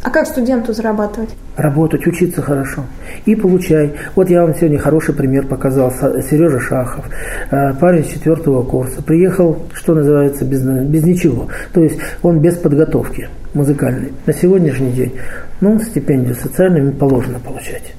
А 0.02 0.10
как 0.10 0.26
студенту 0.26 0.72
зарабатывать? 0.72 1.30
Работать, 1.56 2.06
учиться 2.06 2.40
хорошо. 2.40 2.84
И 3.26 3.34
получай. 3.34 3.94
Вот 4.14 4.30
я 4.30 4.42
вам 4.42 4.54
сегодня 4.54 4.78
хороший 4.78 5.14
пример 5.14 5.46
показал. 5.46 5.90
Сережа 5.90 6.58
Шахов, 6.58 7.04
э, 7.50 7.74
парень 7.74 8.04
четвертого 8.04 8.62
курса. 8.62 9.02
Приехал, 9.02 9.58
что 9.74 9.94
называется, 9.94 10.46
без, 10.46 10.62
без 10.62 11.04
ничего. 11.04 11.48
То 11.74 11.82
есть 11.82 11.98
он 12.22 12.40
без 12.40 12.56
подготовки 12.56 13.28
музыкальной. 13.52 14.12
На 14.24 14.32
сегодняшний 14.32 14.92
день, 14.92 15.12
ну, 15.60 15.78
стипендию 15.78 16.34
социальную 16.34 16.94
положено 16.94 17.38
получать. 17.38 17.92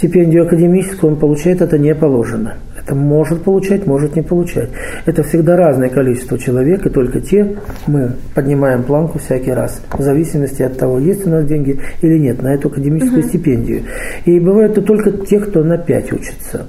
Стипендию 0.00 0.46
академическую 0.46 1.12
он 1.12 1.18
получает, 1.18 1.60
это 1.60 1.76
не 1.76 1.94
положено. 1.94 2.54
Это 2.74 2.94
может 2.94 3.42
получать, 3.42 3.86
может 3.86 4.16
не 4.16 4.22
получать. 4.22 4.70
Это 5.04 5.22
всегда 5.22 5.58
разное 5.58 5.90
количество 5.90 6.38
человек, 6.38 6.86
и 6.86 6.88
только 6.88 7.20
те 7.20 7.56
мы 7.86 8.12
поднимаем 8.34 8.82
планку 8.84 9.18
всякий 9.18 9.50
раз, 9.50 9.82
в 9.92 10.00
зависимости 10.00 10.62
от 10.62 10.78
того, 10.78 10.98
есть 10.98 11.26
у 11.26 11.28
нас 11.28 11.44
деньги 11.44 11.78
или 12.00 12.16
нет 12.16 12.40
на 12.40 12.54
эту 12.54 12.68
академическую 12.68 13.22
uh-huh. 13.22 13.28
стипендию. 13.28 13.82
И 14.24 14.40
бывает 14.40 14.70
это 14.70 14.80
только 14.80 15.10
те, 15.12 15.38
кто 15.38 15.62
на 15.62 15.76
5 15.76 16.12
учится. 16.14 16.66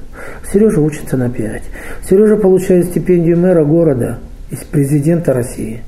Сережа 0.51 0.81
учится 0.81 1.15
на 1.15 1.29
5. 1.29 1.63
Сережа 2.09 2.35
получает 2.35 2.87
стипендию 2.87 3.39
мэра 3.39 3.63
города 3.63 4.19
из 4.49 4.57
президента 4.57 5.31
России. 5.31 5.79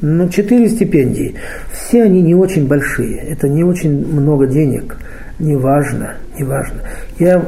Ну, 0.00 0.30
четыре 0.30 0.70
стипендии. 0.70 1.34
Все 1.72 2.04
они 2.04 2.22
не 2.22 2.34
очень 2.34 2.66
большие. 2.66 3.18
Это 3.18 3.50
не 3.50 3.64
очень 3.64 4.06
много 4.06 4.46
денег. 4.46 4.96
Неважно, 5.38 6.14
неважно. 6.38 6.80
Я 7.18 7.44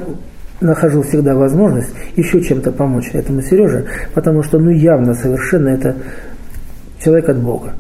нахожу 0.60 1.02
всегда 1.02 1.34
возможность 1.34 1.92
еще 2.16 2.42
чем-то 2.42 2.72
помочь 2.72 3.10
этому 3.12 3.42
Сереже, 3.42 3.86
потому 4.14 4.42
что, 4.42 4.58
ну, 4.58 4.70
явно 4.70 5.14
совершенно 5.14 5.68
это 5.68 5.96
человек 7.02 7.28
от 7.28 7.38
Бога. 7.38 7.72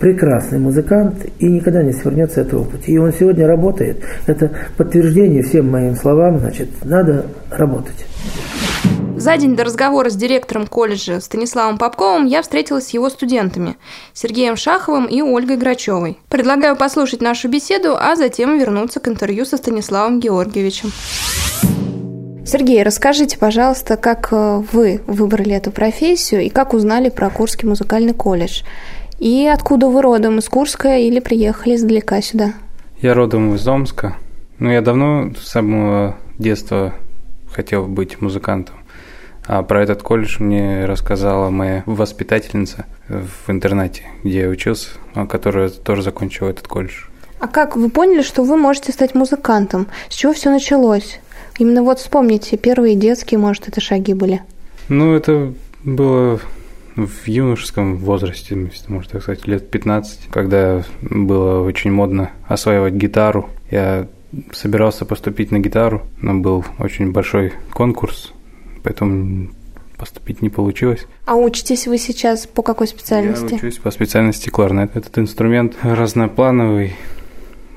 Прекрасный 0.00 0.58
музыкант 0.58 1.26
и 1.38 1.46
никогда 1.46 1.82
не 1.82 1.92
свернется 1.92 2.40
этого 2.40 2.64
пути. 2.64 2.92
И 2.92 2.98
он 2.98 3.12
сегодня 3.12 3.46
работает. 3.46 4.02
Это 4.26 4.50
подтверждение 4.76 5.42
всем 5.42 5.70
моим 5.70 5.94
словам, 5.94 6.38
значит, 6.38 6.70
надо 6.82 7.26
работать. 7.50 8.06
За 9.20 9.36
день 9.36 9.54
до 9.54 9.64
разговора 9.64 10.08
с 10.08 10.16
директором 10.16 10.66
колледжа 10.66 11.20
Станиславом 11.20 11.76
Попковым 11.76 12.24
я 12.24 12.40
встретилась 12.40 12.86
с 12.86 12.94
его 12.94 13.10
студентами 13.10 13.76
Сергеем 14.14 14.56
Шаховым 14.56 15.04
и 15.04 15.20
Ольгой 15.20 15.58
Грачевой. 15.58 16.16
Предлагаю 16.30 16.74
послушать 16.74 17.20
нашу 17.20 17.50
беседу, 17.50 17.96
а 18.00 18.16
затем 18.16 18.58
вернуться 18.58 18.98
к 18.98 19.08
интервью 19.08 19.44
со 19.44 19.58
Станиславом 19.58 20.20
Георгиевичем. 20.20 20.90
Сергей, 22.46 22.82
расскажите, 22.82 23.36
пожалуйста, 23.36 23.98
как 23.98 24.28
э, 24.32 24.62
вы 24.72 25.02
выбрали 25.06 25.52
эту 25.52 25.70
профессию 25.70 26.40
и 26.40 26.48
как 26.48 26.72
узнали 26.72 27.10
про 27.10 27.28
Курский 27.28 27.68
музыкальный 27.68 28.14
колледж? 28.14 28.62
И 29.18 29.46
откуда 29.46 29.88
вы 29.88 30.00
родом, 30.00 30.38
из 30.38 30.48
Курска 30.48 30.96
или 30.96 31.20
приехали 31.20 31.74
издалека 31.76 32.22
сюда? 32.22 32.54
Я 33.02 33.12
родом 33.12 33.54
из 33.54 33.68
Омска. 33.68 34.16
Ну, 34.58 34.70
я 34.70 34.80
давно 34.80 35.30
с 35.38 35.46
самого 35.46 36.16
детства 36.38 36.94
хотел 37.52 37.86
быть 37.86 38.22
музыкантом. 38.22 38.79
А 39.52 39.64
про 39.64 39.82
этот 39.82 40.04
колледж 40.04 40.36
мне 40.38 40.84
рассказала 40.84 41.50
моя 41.50 41.82
воспитательница 41.84 42.86
в 43.08 43.50
интернате, 43.50 44.04
где 44.22 44.42
я 44.42 44.48
учился, 44.48 44.90
а, 45.14 45.26
которая 45.26 45.70
тоже 45.70 46.04
закончила 46.04 46.50
этот 46.50 46.68
колледж. 46.68 47.06
А 47.40 47.48
как 47.48 47.74
вы 47.74 47.90
поняли, 47.90 48.22
что 48.22 48.44
вы 48.44 48.56
можете 48.56 48.92
стать 48.92 49.16
музыкантом? 49.16 49.88
С 50.08 50.14
чего 50.14 50.32
все 50.34 50.50
началось? 50.50 51.18
Именно 51.58 51.82
вот 51.82 51.98
вспомните, 51.98 52.56
первые 52.58 52.94
детские, 52.94 53.40
может, 53.40 53.66
это 53.66 53.80
шаги 53.80 54.14
были. 54.14 54.40
Ну, 54.88 55.16
это 55.16 55.52
было 55.82 56.38
в 56.94 57.26
юношеском 57.26 57.96
возрасте, 57.96 58.70
можно 58.86 59.10
так 59.10 59.22
сказать, 59.22 59.48
лет 59.48 59.68
15, 59.68 60.28
когда 60.30 60.84
было 61.00 61.66
очень 61.66 61.90
модно 61.90 62.30
осваивать 62.46 62.94
гитару. 62.94 63.50
Я 63.68 64.06
собирался 64.52 65.04
поступить 65.04 65.50
на 65.50 65.58
гитару, 65.58 66.02
но 66.20 66.34
был 66.34 66.64
очень 66.78 67.10
большой 67.10 67.52
конкурс 67.72 68.32
поэтому 68.82 69.50
поступить 69.96 70.40
не 70.40 70.48
получилось. 70.48 71.06
А 71.26 71.36
учитесь 71.36 71.86
вы 71.86 71.98
сейчас 71.98 72.46
по 72.46 72.62
какой 72.62 72.86
специальности? 72.88 73.52
Я 73.52 73.56
учусь 73.56 73.78
по 73.78 73.90
специальности 73.90 74.48
кларнет. 74.48 74.96
Этот 74.96 75.18
инструмент 75.18 75.76
разноплановый, 75.82 76.94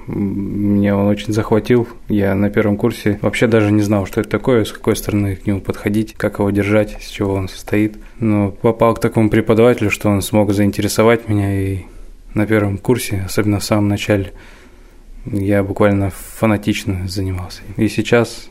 мне 0.08 0.94
он 0.94 1.08
очень 1.08 1.34
захватил. 1.34 1.88
Я 2.08 2.34
на 2.36 2.50
первом 2.50 2.78
курсе 2.78 3.20
вообще 3.22 3.48
даже 3.48 3.72
не 3.72 3.82
знал, 3.82 4.06
что 4.06 4.22
это 4.22 4.30
такое, 4.30 4.64
с 4.64 4.72
какой 4.72 4.96
стороны 4.96 5.36
к 5.36 5.46
нему 5.46 5.62
подходить, 5.62 6.14
как 6.14 6.40
его 6.40 6.50
держать, 6.50 6.98
из 7.00 7.08
чего 7.08 7.34
он 7.34 7.50
состоит. 7.50 7.98
Но 8.20 8.52
попал 8.52 8.96
к 8.96 9.02
такому 9.02 9.30
преподавателю, 9.30 9.90
что 9.90 10.10
он 10.10 10.22
смог 10.22 10.54
заинтересовать 10.54 11.28
меня 11.28 11.62
и 11.62 11.86
на 12.34 12.48
первом 12.48 12.78
курсе, 12.78 13.24
особенно 13.26 13.60
в 13.60 13.64
самом 13.64 13.90
начале, 13.90 14.34
я 15.26 15.64
буквально 15.64 16.10
фанатично 16.10 17.08
занимался. 17.08 17.62
И 17.78 17.88
сейчас 17.88 18.50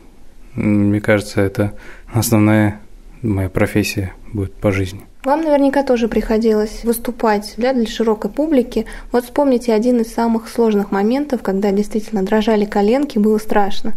мне 0.54 1.00
кажется, 1.00 1.40
это 1.40 1.74
основная 2.12 2.80
моя 3.22 3.48
профессия 3.48 4.12
будет 4.32 4.54
по 4.54 4.72
жизни. 4.72 5.00
Вам 5.24 5.42
наверняка 5.42 5.84
тоже 5.84 6.08
приходилось 6.08 6.82
выступать 6.82 7.54
для, 7.56 7.72
для 7.72 7.86
широкой 7.86 8.30
публики. 8.30 8.86
Вот 9.12 9.24
вспомните 9.24 9.72
один 9.72 10.00
из 10.00 10.12
самых 10.12 10.48
сложных 10.48 10.90
моментов, 10.90 11.42
когда 11.42 11.70
действительно 11.70 12.24
дрожали 12.24 12.64
коленки, 12.64 13.18
было 13.18 13.38
страшно. 13.38 13.94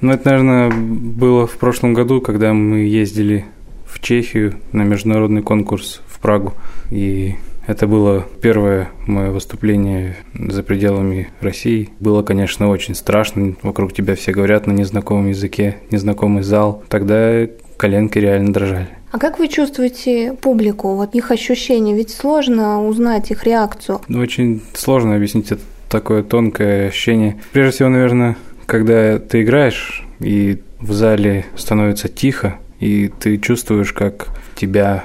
Ну, 0.00 0.12
это, 0.12 0.30
наверное, 0.30 0.70
было 0.70 1.46
в 1.46 1.56
прошлом 1.56 1.94
году, 1.94 2.20
когда 2.20 2.52
мы 2.52 2.78
ездили 2.78 3.46
в 3.86 4.00
Чехию 4.00 4.56
на 4.72 4.82
международный 4.82 5.42
конкурс 5.42 6.02
в 6.08 6.18
Прагу. 6.18 6.54
И 6.90 7.36
это 7.66 7.86
было 7.86 8.26
первое 8.40 8.90
мое 9.06 9.30
выступление 9.30 10.16
за 10.34 10.62
пределами 10.62 11.30
России. 11.40 11.90
Было, 12.00 12.22
конечно, 12.22 12.68
очень 12.68 12.94
страшно. 12.94 13.54
Вокруг 13.62 13.92
тебя 13.92 14.14
все 14.14 14.32
говорят 14.32 14.66
на 14.66 14.72
незнакомом 14.72 15.28
языке, 15.28 15.76
незнакомый 15.90 16.42
зал. 16.42 16.82
Тогда 16.88 17.46
коленки 17.76 18.18
реально 18.18 18.52
дрожали. 18.52 18.88
А 19.12 19.18
как 19.18 19.38
вы 19.38 19.48
чувствуете 19.48 20.34
публику, 20.40 20.94
вот 20.94 21.14
их 21.14 21.30
ощущения? 21.30 21.94
Ведь 21.94 22.10
сложно 22.10 22.86
узнать 22.86 23.30
их 23.30 23.44
реакцию. 23.44 24.00
Ну, 24.08 24.20
очень 24.20 24.62
сложно 24.74 25.14
объяснить 25.16 25.50
это 25.52 25.62
такое 25.88 26.22
тонкое 26.22 26.88
ощущение. 26.88 27.40
Прежде 27.52 27.72
всего, 27.72 27.88
наверное, 27.88 28.36
когда 28.66 29.18
ты 29.18 29.42
играешь, 29.42 30.04
и 30.20 30.60
в 30.80 30.92
зале 30.92 31.46
становится 31.56 32.08
тихо, 32.08 32.58
и 32.80 33.10
ты 33.20 33.38
чувствуешь, 33.38 33.92
как 33.92 34.28
тебя 34.54 35.04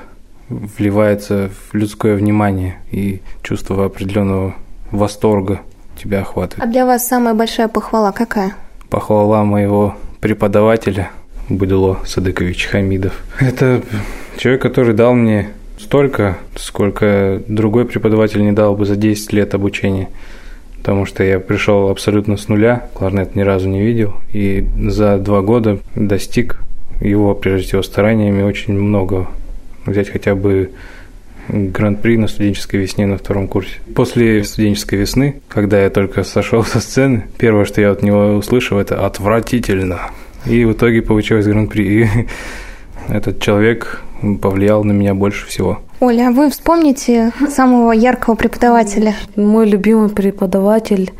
вливается 0.51 1.49
в 1.49 1.73
людское 1.73 2.15
внимание 2.15 2.77
и 2.91 3.21
чувство 3.41 3.85
определенного 3.85 4.55
восторга 4.91 5.61
тебя 5.97 6.21
охватывает. 6.21 6.63
А 6.63 6.71
для 6.71 6.85
вас 6.85 7.07
самая 7.07 7.33
большая 7.33 7.67
похвала 7.67 8.11
какая? 8.11 8.53
Похвала 8.89 9.43
моего 9.43 9.95
преподавателя 10.19 11.11
Будило 11.49 11.99
Садыкович 12.05 12.65
Хамидов. 12.65 13.13
Это 13.39 13.81
человек, 14.37 14.61
который 14.61 14.93
дал 14.93 15.13
мне 15.13 15.49
столько, 15.77 16.37
сколько 16.55 17.41
другой 17.47 17.85
преподаватель 17.85 18.43
не 18.43 18.51
дал 18.51 18.75
бы 18.75 18.85
за 18.85 18.95
10 18.95 19.33
лет 19.33 19.53
обучения. 19.53 20.09
Потому 20.77 21.05
что 21.05 21.23
я 21.23 21.39
пришел 21.39 21.89
абсолютно 21.89 22.37
с 22.37 22.47
нуля, 22.47 22.89
кларнет 22.93 23.35
ни 23.35 23.41
разу 23.41 23.69
не 23.69 23.81
видел, 23.81 24.15
и 24.33 24.65
за 24.87 25.17
два 25.17 25.41
года 25.41 25.77
достиг 25.95 26.59
его, 27.01 27.35
прежде 27.35 27.67
всего, 27.67 27.83
стараниями 27.83 28.41
очень 28.41 28.73
много 28.73 29.27
взять 29.85 30.09
хотя 30.09 30.35
бы 30.35 30.71
гран-при 31.47 32.17
на 32.17 32.27
студенческой 32.27 32.77
весне 32.77 33.05
на 33.05 33.17
втором 33.17 33.47
курсе. 33.47 33.79
После 33.95 34.43
студенческой 34.43 34.95
весны, 34.95 35.41
когда 35.47 35.81
я 35.81 35.89
только 35.89 36.23
сошел 36.23 36.63
со 36.63 36.79
сцены, 36.79 37.25
первое, 37.37 37.65
что 37.65 37.81
я 37.81 37.91
от 37.91 38.03
него 38.03 38.35
услышал, 38.35 38.79
это 38.79 39.05
«отвратительно». 39.05 40.11
И 40.45 40.65
в 40.65 40.73
итоге 40.73 41.01
получилось 41.01 41.45
гран-при. 41.45 42.03
И 42.03 42.09
этот 43.09 43.41
человек 43.41 44.01
повлиял 44.41 44.83
на 44.83 44.91
меня 44.91 45.13
больше 45.13 45.47
всего. 45.47 45.79
Оля, 45.99 46.29
а 46.29 46.31
вы 46.31 46.49
вспомните 46.49 47.31
самого 47.49 47.91
яркого 47.91 48.35
преподавателя? 48.35 49.15
Мой 49.35 49.69
любимый 49.69 50.09
преподаватель 50.09 51.11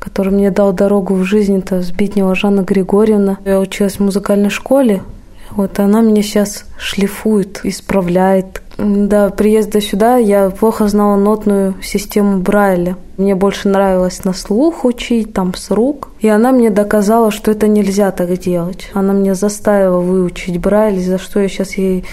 который 0.00 0.32
мне 0.32 0.50
дал 0.50 0.72
дорогу 0.72 1.14
в 1.14 1.24
жизнь, 1.24 1.58
это 1.58 1.82
Сбитнева 1.82 2.34
Жанна 2.34 2.62
Григорьевна. 2.62 3.38
Я 3.44 3.60
училась 3.60 3.96
в 3.96 4.00
музыкальной 4.00 4.48
школе, 4.48 5.02
вот 5.50 5.78
она 5.78 6.00
меня 6.00 6.22
сейчас 6.22 6.64
шлифует, 6.78 7.60
исправляет. 7.64 8.62
До 8.78 9.30
приезда 9.30 9.80
сюда 9.80 10.16
я 10.16 10.48
плохо 10.50 10.88
знала 10.88 11.16
нотную 11.16 11.74
систему 11.82 12.38
Брайля. 12.38 12.96
Мне 13.18 13.34
больше 13.34 13.68
нравилось 13.68 14.24
на 14.24 14.32
слух 14.32 14.84
учить, 14.84 15.34
там 15.34 15.54
с 15.54 15.70
рук. 15.70 16.08
И 16.20 16.28
она 16.28 16.52
мне 16.52 16.70
доказала, 16.70 17.30
что 17.30 17.50
это 17.50 17.68
нельзя 17.68 18.10
так 18.10 18.38
делать. 18.38 18.90
Она 18.94 19.12
меня 19.12 19.34
заставила 19.34 20.00
выучить 20.00 20.58
Брайль, 20.58 21.00
за 21.00 21.18
что 21.18 21.40
я 21.40 21.48
сейчас 21.48 21.74
ей 21.74 22.04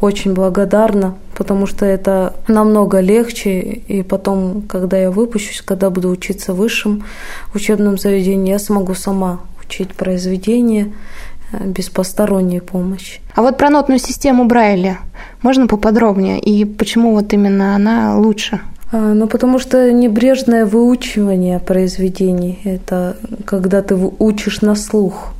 очень 0.00 0.34
благодарна, 0.34 1.16
потому 1.36 1.66
что 1.66 1.86
это 1.86 2.34
намного 2.48 3.00
легче. 3.00 3.60
И 3.60 4.02
потом, 4.02 4.62
когда 4.62 4.98
я 4.98 5.10
выпущусь, 5.10 5.62
когда 5.62 5.90
буду 5.90 6.10
учиться 6.10 6.52
в 6.52 6.56
высшем 6.56 7.04
учебном 7.54 7.98
заведении, 7.98 8.52
я 8.52 8.58
смогу 8.58 8.94
сама 8.94 9.40
учить 9.64 9.94
произведения 9.94 10.92
без 11.64 11.88
посторонней 11.88 12.60
помощи. 12.60 13.20
А 13.34 13.42
вот 13.42 13.58
про 13.58 13.70
нотную 13.70 13.98
систему 13.98 14.44
Брайля 14.44 14.98
можно 15.42 15.66
поподробнее? 15.66 16.40
И 16.40 16.64
почему 16.64 17.14
вот 17.14 17.32
именно 17.32 17.74
она 17.74 18.18
лучше? 18.18 18.60
А, 18.92 19.14
ну, 19.14 19.26
потому 19.26 19.58
что 19.58 19.92
небрежное 19.92 20.66
выучивание 20.66 21.58
произведений– 21.58 22.58
это 22.64 23.16
когда 23.44 23.82
ты 23.82 23.94
учишь 23.94 24.62
на 24.62 24.74
слух, 24.74 25.32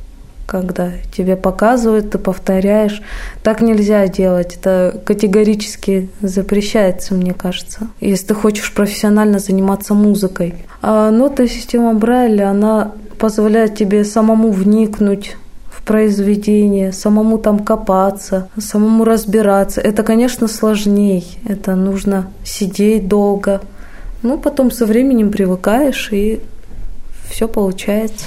когда 0.47 0.91
тебе 1.15 1.35
показывают, 1.37 2.11
ты 2.11 2.17
повторяешь. 2.17 3.01
Так 3.43 3.61
нельзя 3.61 4.07
делать, 4.07 4.57
это 4.57 4.99
категорически 5.05 6.09
запрещается, 6.21 7.13
мне 7.13 7.33
кажется, 7.33 7.87
если 8.01 8.27
ты 8.27 8.33
хочешь 8.33 8.73
профессионально 8.73 9.39
заниматься 9.39 9.93
музыкой. 9.93 10.55
А 10.81 11.09
нотная 11.09 11.47
система 11.47 11.93
Брайля, 11.93 12.49
она 12.49 12.91
позволяет 13.17 13.75
тебе 13.75 14.03
самому 14.03 14.51
вникнуть 14.51 15.35
произведение, 15.91 16.93
самому 16.93 17.37
там 17.37 17.59
копаться, 17.59 18.47
самому 18.57 19.03
разбираться. 19.03 19.81
Это, 19.81 20.03
конечно, 20.03 20.47
сложнее. 20.47 21.23
Это 21.45 21.75
нужно 21.75 22.31
сидеть 22.45 23.09
долго. 23.09 23.59
Ну, 24.23 24.37
потом 24.37 24.71
со 24.71 24.85
временем 24.85 25.31
привыкаешь, 25.31 26.13
и 26.13 26.39
все 27.29 27.49
получается. 27.49 28.25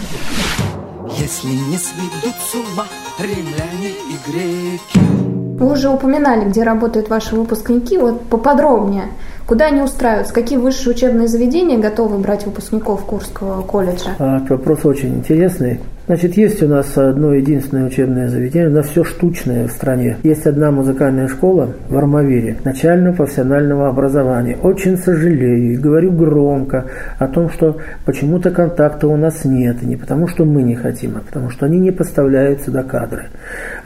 Если 1.18 1.46
не 1.46 1.79
сведут 1.79 2.35
с 2.46 2.55
ума 2.55 2.85
римляне 3.18 3.94
и 4.11 4.31
греки, 4.31 5.59
Вы 5.59 5.72
уже 5.72 5.88
упоминали, 5.88 6.46
где 6.46 6.64
работают 6.64 7.09
ваши 7.09 7.35
выпускники. 7.35 7.96
Вот 7.96 8.27
поподробнее. 8.27 9.05
Куда 9.46 9.68
они 9.68 9.81
устраиваются? 9.81 10.35
Какие 10.35 10.59
высшие 10.59 10.94
учебные 10.94 11.29
заведения 11.29 11.79
готовы 11.79 12.18
брать 12.18 12.44
выпускников 12.44 13.07
Курского 13.07 13.62
колледжа? 13.62 14.11
А, 14.18 14.44
вопрос 14.50 14.85
очень 14.85 15.14
интересный. 15.14 15.81
Значит, 16.06 16.36
есть 16.36 16.62
у 16.62 16.68
нас 16.68 16.98
одно 16.98 17.32
единственное 17.32 17.86
учебное 17.86 18.28
заведение, 18.28 18.68
у 18.68 18.74
нас 18.74 18.88
все 18.88 19.04
штучное 19.04 19.66
в 19.66 19.70
стране. 19.70 20.18
Есть 20.22 20.46
одна 20.46 20.70
музыкальная 20.70 21.28
школа 21.28 21.70
в 21.88 21.96
Армавире, 21.96 22.58
начального 22.62 23.14
профессионального 23.14 23.88
образования. 23.88 24.58
Очень 24.62 24.98
сожалею 24.98 25.72
и 25.72 25.76
говорю 25.76 26.12
громко 26.12 26.84
о 27.18 27.26
том, 27.28 27.48
что 27.48 27.78
почему-то 28.04 28.50
контакта 28.50 29.08
у 29.08 29.16
нас 29.16 29.46
нет. 29.46 29.82
И 29.82 29.86
не 29.86 29.96
потому, 29.96 30.28
что 30.28 30.44
мы 30.44 30.62
не 30.62 30.74
хотим, 30.74 31.16
а 31.16 31.20
потому, 31.20 31.48
что 31.48 31.64
они 31.64 31.78
не 31.78 31.90
поставляют 31.90 32.60
сюда 32.60 32.82
кадры. 32.82 33.28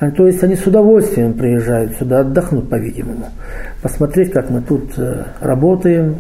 А, 0.00 0.11
то 0.11 0.26
есть 0.26 0.42
они 0.42 0.57
с 0.57 0.66
удовольствием 0.66 1.35
приезжают 1.35 1.92
сюда 1.98 2.20
отдохнуть, 2.20 2.68
по-видимому. 2.68 3.26
Посмотреть, 3.81 4.33
как 4.33 4.50
мы 4.50 4.61
тут 4.62 4.98
э, 4.98 5.22
работаем, 5.40 6.16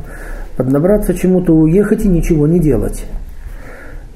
поднабраться 0.56 1.12
чему-то, 1.12 1.52
уехать 1.52 2.04
и 2.04 2.08
ничего 2.08 2.46
не 2.46 2.60
делать. 2.60 3.04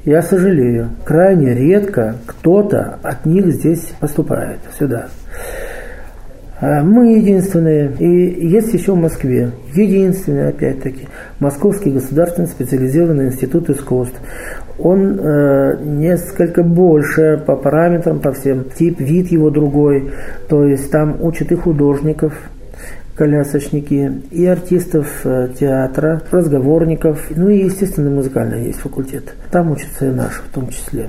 Я 0.04 0.20
сожалею, 0.20 0.90
крайне 1.04 1.54
редко 1.54 2.16
кто-то 2.26 2.98
от 3.02 3.24
них 3.24 3.46
здесь 3.46 3.92
поступает. 4.00 4.58
Сюда. 4.76 5.08
А 6.60 6.82
мы 6.82 7.16
единственные, 7.16 7.92
и 7.98 8.48
есть 8.48 8.72
еще 8.72 8.92
в 8.92 8.96
Москве, 8.96 9.50
единственный, 9.74 10.48
опять-таки, 10.48 11.08
Московский 11.40 11.90
государственный 11.90 12.46
специализированный 12.46 13.26
институт 13.26 13.68
искусств. 13.68 14.14
Он 14.78 15.18
э, 15.18 15.78
несколько 15.82 16.62
больше 16.62 17.42
по 17.44 17.56
параметрам, 17.56 18.20
по 18.20 18.30
всем, 18.32 18.66
тип, 18.76 19.00
вид 19.00 19.32
его 19.32 19.50
другой, 19.50 20.12
то 20.48 20.64
есть 20.64 20.88
там 20.92 21.16
учат 21.20 21.50
и 21.50 21.56
художников, 21.56 22.32
колясочники, 23.14 24.22
и 24.30 24.46
артистов 24.46 25.20
э, 25.24 25.48
театра, 25.58 26.22
разговорников, 26.30 27.26
ну 27.30 27.48
и, 27.48 27.64
естественно, 27.64 28.10
музыкальный 28.10 28.66
есть 28.66 28.80
факультет. 28.80 29.34
Там 29.50 29.70
учатся 29.70 30.06
и 30.06 30.10
наши 30.10 30.40
в 30.42 30.54
том 30.54 30.68
числе. 30.68 31.08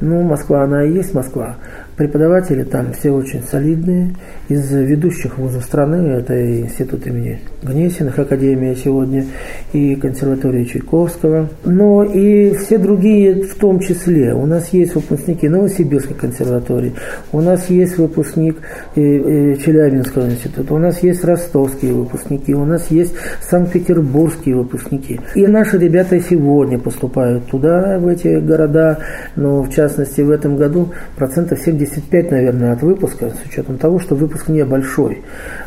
Ну, 0.00 0.22
Москва, 0.22 0.64
она 0.64 0.84
и 0.84 0.92
есть 0.92 1.14
Москва. 1.14 1.56
Преподаватели 1.96 2.62
там 2.62 2.92
все 2.92 3.10
очень 3.10 3.42
солидные. 3.42 4.14
Из 4.50 4.70
ведущих 4.70 5.38
вузов 5.38 5.64
страны 5.64 5.96
это 6.10 6.36
и 6.36 6.60
институт 6.60 7.06
имени 7.06 7.40
Гнесиных, 7.62 8.18
Академия 8.18 8.76
сегодня, 8.76 9.24
и 9.72 9.94
консерватория 9.96 10.66
Чайковского. 10.66 11.48
Но 11.64 12.04
и 12.04 12.54
все 12.54 12.76
другие 12.76 13.44
в 13.44 13.54
том 13.54 13.80
числе. 13.80 14.34
У 14.34 14.44
нас 14.44 14.74
есть 14.74 14.94
выпускники 14.94 15.48
Новосибирской 15.48 16.14
консерватории, 16.14 16.92
у 17.32 17.40
нас 17.40 17.70
есть 17.70 17.96
выпускник 17.96 18.58
э, 18.94 19.00
э, 19.00 19.56
Челябинского 19.56 20.26
института, 20.26 20.74
у 20.74 20.78
нас 20.78 21.02
есть 21.02 21.24
ростовские 21.24 21.94
выпускники, 21.94 22.54
у 22.54 22.66
нас 22.66 22.90
есть 22.90 23.14
санкт-петербургские 23.40 24.56
выпускники. 24.56 25.18
И 25.34 25.46
наши 25.46 25.78
ребята 25.78 26.20
сегодня 26.20 26.78
поступают 26.78 27.46
туда, 27.46 27.98
в 27.98 28.06
эти 28.06 28.38
города, 28.38 28.98
но 29.34 29.62
в 29.62 29.72
частности 29.72 30.20
в 30.20 30.30
этом 30.30 30.58
году 30.58 30.92
процентов 31.16 31.58
70 31.60 31.85
75, 31.86 32.30
наверное, 32.30 32.72
от 32.72 32.82
выпуска, 32.82 33.30
с 33.30 33.48
учетом 33.48 33.78
того, 33.78 33.98
что 33.98 34.14
выпуск 34.14 34.48
небольшой. 34.48 35.22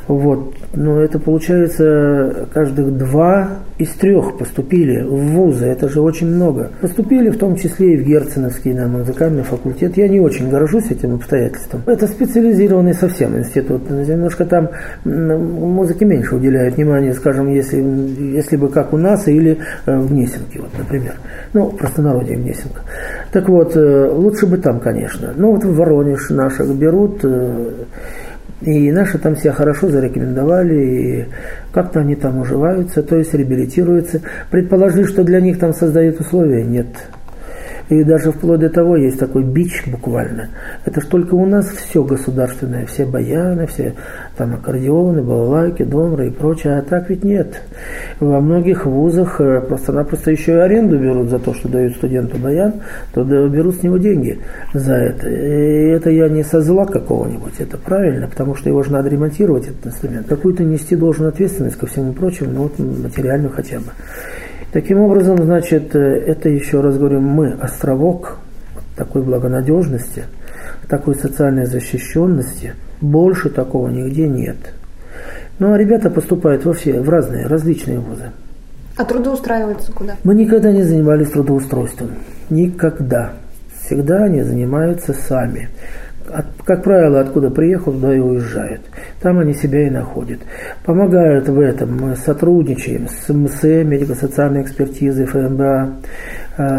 Вот. 0.08 0.56
Но 0.74 1.02
это 1.02 1.20
получается 1.20 2.48
каждых 2.54 2.98
два 2.98 3.60
из 3.80 3.90
трех 3.92 4.38
поступили 4.38 5.02
в 5.02 5.34
вузы. 5.34 5.66
Это 5.66 5.88
же 5.88 6.02
очень 6.02 6.28
много. 6.28 6.70
Поступили 6.82 7.30
в 7.30 7.38
том 7.38 7.56
числе 7.56 7.94
и 7.94 7.98
в 7.98 8.06
Герценовский 8.06 8.74
на 8.74 8.88
музыкальный 8.88 9.44
факультет. 9.44 9.96
Я 9.98 10.10
не 10.10 10.20
очень 10.20 10.50
горжусь 10.50 10.92
этим 10.92 11.16
обстоятельством. 11.16 11.84
Это 11.86 12.06
специализированный 12.06 12.94
совсем 12.94 13.38
институт. 13.38 13.90
Немножко 13.90 14.46
там 14.46 14.70
музыке 15.06 16.04
меньше 16.06 16.36
уделяют 16.36 16.76
внимания, 16.76 17.14
скажем, 17.14 17.48
если, 17.48 17.78
если 17.78 18.58
бы 18.58 18.68
как 18.68 18.94
у 18.94 18.98
нас 18.98 19.28
или 19.28 19.60
э, 19.86 19.98
в 19.98 20.10
Гнесинке, 20.10 20.60
вот, 20.60 20.78
например. 20.78 21.14
Ну, 21.54 21.70
простонародье 21.70 22.36
Гнесинка. 22.36 22.82
Так 23.32 23.48
вот, 23.48 23.78
э, 23.78 24.10
лучше 24.12 24.46
бы 24.46 24.58
там, 24.58 24.82
конечно. 24.82 25.34
Ну, 25.36 25.52
вот 25.54 25.64
в 25.64 25.74
Воронеж 26.10 26.30
наших 26.30 26.76
берут, 26.76 27.20
э, 27.24 27.72
и 28.62 28.92
наши 28.92 29.18
там 29.18 29.36
себя 29.36 29.54
хорошо 29.54 29.90
зарекомендовали, 29.90 30.76
и 30.76 31.26
как-то 31.72 32.02
они 32.02 32.16
там 32.16 32.40
уживаются, 32.40 33.04
то 33.04 33.16
есть 33.16 33.34
реабилитируются. 33.34 34.22
Предположить, 34.52 35.08
что 35.08 35.24
для 35.24 35.40
них 35.40 35.60
там 35.60 35.74
создают 35.74 36.20
условия, 36.20 36.64
нет. 36.64 36.88
И 37.90 38.04
даже 38.04 38.32
вплоть 38.32 38.60
до 38.60 38.70
того 38.70 38.98
есть 38.98 39.20
такой 39.20 39.44
бич 39.44 39.84
буквально. 39.88 40.50
Это 40.86 41.02
ж 41.02 41.06
только 41.06 41.34
у 41.34 41.46
нас 41.46 41.68
все 41.70 42.04
государственное, 42.04 42.86
все 42.86 43.06
баяны, 43.06 43.66
все 43.66 43.96
там 44.38 44.54
аккордеоны, 44.54 45.24
балалайки, 45.24 45.84
домры 45.84 46.28
и 46.28 46.32
прочее. 46.32 46.78
А 46.78 46.82
так 46.84 47.10
ведь 47.10 47.24
нет. 47.24 47.62
Во 48.20 48.40
многих 48.42 48.86
вузах 48.86 49.42
э, 49.42 49.62
просто-напросто 49.62 50.30
еще 50.30 50.54
и 50.54 50.58
аренду 50.58 51.00
берут 51.00 51.30
за 51.30 51.40
то, 51.40 51.54
что 51.54 51.68
дают 51.68 51.96
студенту 51.96 52.38
баян, 52.38 52.76
то 53.14 53.24
берут 53.24 53.76
с 53.76 53.84
него 53.84 53.98
деньги 53.98 54.40
за 54.74 54.94
это. 54.94 55.28
И 55.28 55.90
это 55.90 56.12
я 56.12 56.30
не 56.30 56.44
со 56.44 56.62
зла 56.62 56.86
какого-нибудь, 56.86 57.54
это 57.60 57.78
правильно, 57.78 58.28
потому 58.28 58.56
что 58.56 58.70
его 58.70 58.84
же 58.84 58.92
надо 58.92 59.10
ремонтировать, 59.10 59.68
этот 59.68 59.88
инструмент. 59.88 60.28
Какую-то 60.28 60.64
нести 60.64 60.96
должен 60.96 61.26
ответственность 61.26 61.78
ко 61.78 61.88
всему 61.88 62.14
прочему, 62.14 62.52
ну 62.52 62.62
вот 62.64 62.80
материальную 62.80 63.52
хотя 63.52 63.78
бы. 63.78 63.92
Таким 64.72 65.00
образом, 65.00 65.38
значит, 65.44 65.96
э, 65.96 66.00
это 66.00 66.50
еще 66.50 66.82
раз 66.82 66.98
говорю, 66.98 67.22
мы 67.22 67.54
островок 67.54 68.38
такой 68.96 69.24
благонадежности, 69.24 70.26
такой 70.88 71.16
социальной 71.16 71.66
защищенности, 71.66 72.74
больше 73.02 73.50
такого 73.50 73.88
нигде 73.88 74.28
нет. 74.28 74.58
Ну 75.58 75.74
а 75.74 75.78
ребята 75.78 76.10
поступают 76.10 76.66
во 76.66 76.74
все, 76.74 77.02
в 77.02 77.10
разные, 77.10 77.48
различные 77.48 78.00
вузы. 78.00 78.32
А 78.96 79.06
трудоустраиваются 79.06 79.92
куда? 79.92 80.16
Мы 80.24 80.36
никогда 80.36 80.72
не 80.72 80.84
занимались 80.84 81.32
трудоустройством. 81.32 82.12
Никогда. 82.50 83.34
Всегда 83.82 84.26
они 84.26 84.42
занимаются 84.44 85.14
сами 85.14 85.70
от, 86.30 86.46
как 86.64 86.84
правило, 86.84 87.20
откуда 87.20 87.50
приехал, 87.50 87.92
туда 87.94 88.16
и 88.16 88.20
уезжают. 88.20 88.82
Там 89.22 89.40
они 89.40 89.54
себя 89.54 89.88
и 89.88 89.90
находят. 89.90 90.40
Помогают 90.86 91.48
в 91.50 91.60
этом. 91.60 91.98
Мы 91.98 92.16
сотрудничаем 92.16 93.08
с 93.08 93.30
МСЭ, 93.30 93.84
медико-социальной 93.84 94.62
экспертизой 94.64 95.26
ФМБА 95.26 95.98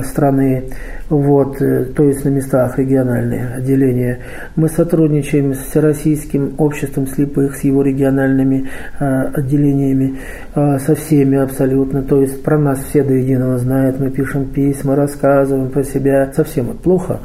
страны 0.04 0.64
вот, 1.10 1.60
э, 1.60 1.86
то 1.86 2.04
есть 2.04 2.24
на 2.24 2.28
местах 2.28 2.78
региональные 2.78 3.54
отделения. 3.56 4.20
Мы 4.54 4.68
сотрудничаем 4.68 5.54
с 5.54 5.58
Всероссийским 5.58 6.54
обществом 6.56 7.08
слепых, 7.08 7.56
с 7.56 7.64
его 7.64 7.82
региональными 7.82 8.68
э, 8.98 9.04
отделениями, 9.34 10.18
э, 10.54 10.78
со 10.78 10.94
всеми 10.94 11.36
абсолютно. 11.36 12.02
То 12.02 12.20
есть 12.20 12.42
про 12.44 12.58
нас 12.58 12.78
все 12.84 13.02
до 13.02 13.14
единого 13.14 13.58
знают, 13.58 13.98
мы 13.98 14.10
пишем 14.10 14.46
письма, 14.46 14.94
рассказываем 14.94 15.70
про 15.70 15.82
себя. 15.82 16.32
Совсем 16.34 16.66
вот 16.66 16.78
плохо 16.78 17.18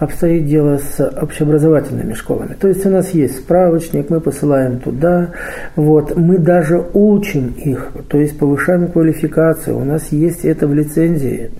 обстоит 0.00 0.46
дело 0.46 0.78
с 0.78 1.00
общеобразовательными 1.00 2.14
школами. 2.14 2.56
То 2.60 2.66
есть 2.66 2.84
у 2.84 2.90
нас 2.90 3.10
есть 3.10 3.38
справочник, 3.38 4.10
мы 4.10 4.20
посылаем 4.20 4.80
туда, 4.80 5.30
вот, 5.76 6.16
мы 6.16 6.38
даже 6.38 6.84
учим 6.92 7.54
их, 7.56 7.92
то 8.08 8.18
есть 8.18 8.36
повышаем 8.36 8.88
квалификацию. 8.88 9.78
У 9.78 9.84
нас 9.84 10.10
есть 10.10 10.44
это 10.44 10.66
в 10.66 10.74
лицензии 10.74 11.50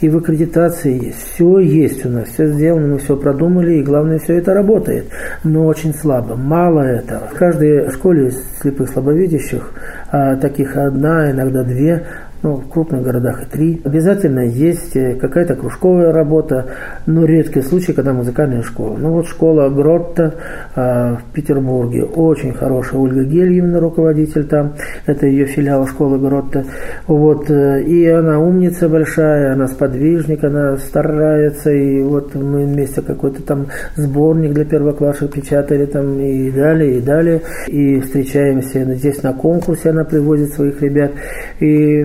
и 0.00 0.08
в 0.08 0.16
аккредитации 0.16 1.06
есть 1.06 1.34
все 1.34 1.58
есть 1.58 2.04
у 2.06 2.08
нас, 2.08 2.28
все 2.28 2.48
сделано, 2.48 2.86
мы 2.88 2.98
все 2.98 3.16
продумали, 3.16 3.74
и 3.74 3.82
главное, 3.82 4.18
все 4.18 4.38
это 4.38 4.54
работает. 4.54 5.06
Но 5.42 5.66
очень 5.66 5.94
слабо, 5.94 6.36
мало 6.36 6.80
этого. 6.80 7.28
В 7.32 7.34
каждой 7.34 7.90
школе 7.90 8.32
слепых 8.60 8.88
слабовидящих, 8.90 9.72
а, 10.10 10.36
таких 10.36 10.76
одна, 10.76 11.30
иногда 11.30 11.62
две, 11.62 12.06
ну, 12.44 12.56
в 12.56 12.68
крупных 12.68 13.02
городах 13.02 13.42
и 13.42 13.46
три. 13.46 13.80
Обязательно 13.84 14.40
есть 14.40 14.94
э, 14.96 15.14
какая-то 15.14 15.54
кружковая 15.56 16.12
работа, 16.12 16.66
но 17.06 17.24
редкий 17.24 17.62
случай, 17.62 17.94
когда 17.94 18.12
музыкальная 18.12 18.62
школа. 18.62 18.98
Ну 18.98 19.12
вот 19.12 19.26
школа 19.26 19.70
Гротта 19.70 20.34
э, 20.76 21.16
в 21.16 21.32
Петербурге, 21.32 22.04
очень 22.04 22.52
хорошая. 22.52 23.00
Ольга 23.00 23.24
Гельевна, 23.24 23.80
руководитель 23.80 24.44
там, 24.44 24.74
это 25.06 25.26
ее 25.26 25.46
филиал 25.46 25.86
школы 25.86 26.18
Гротта. 26.18 26.66
Вот, 27.06 27.48
э, 27.48 27.82
и 27.82 28.06
она 28.08 28.38
умница 28.38 28.90
большая, 28.90 29.54
она 29.54 29.66
сподвижник, 29.66 30.44
она 30.44 30.76
старается, 30.76 31.72
и 31.72 32.02
вот 32.02 32.34
мы 32.34 32.66
вместе 32.66 33.00
какой-то 33.00 33.42
там 33.42 33.68
сборник 33.96 34.52
для 34.52 34.66
первоклассов 34.66 35.30
печатали 35.30 35.86
там 35.86 36.20
и 36.20 36.50
далее, 36.50 36.98
и 36.98 37.00
далее. 37.00 37.40
И 37.68 38.00
встречаемся 38.00 38.84
здесь 38.96 39.22
на 39.22 39.32
конкурсе, 39.32 39.90
она 39.90 40.04
привозит 40.04 40.52
своих 40.52 40.82
ребят. 40.82 41.12
И 41.60 42.04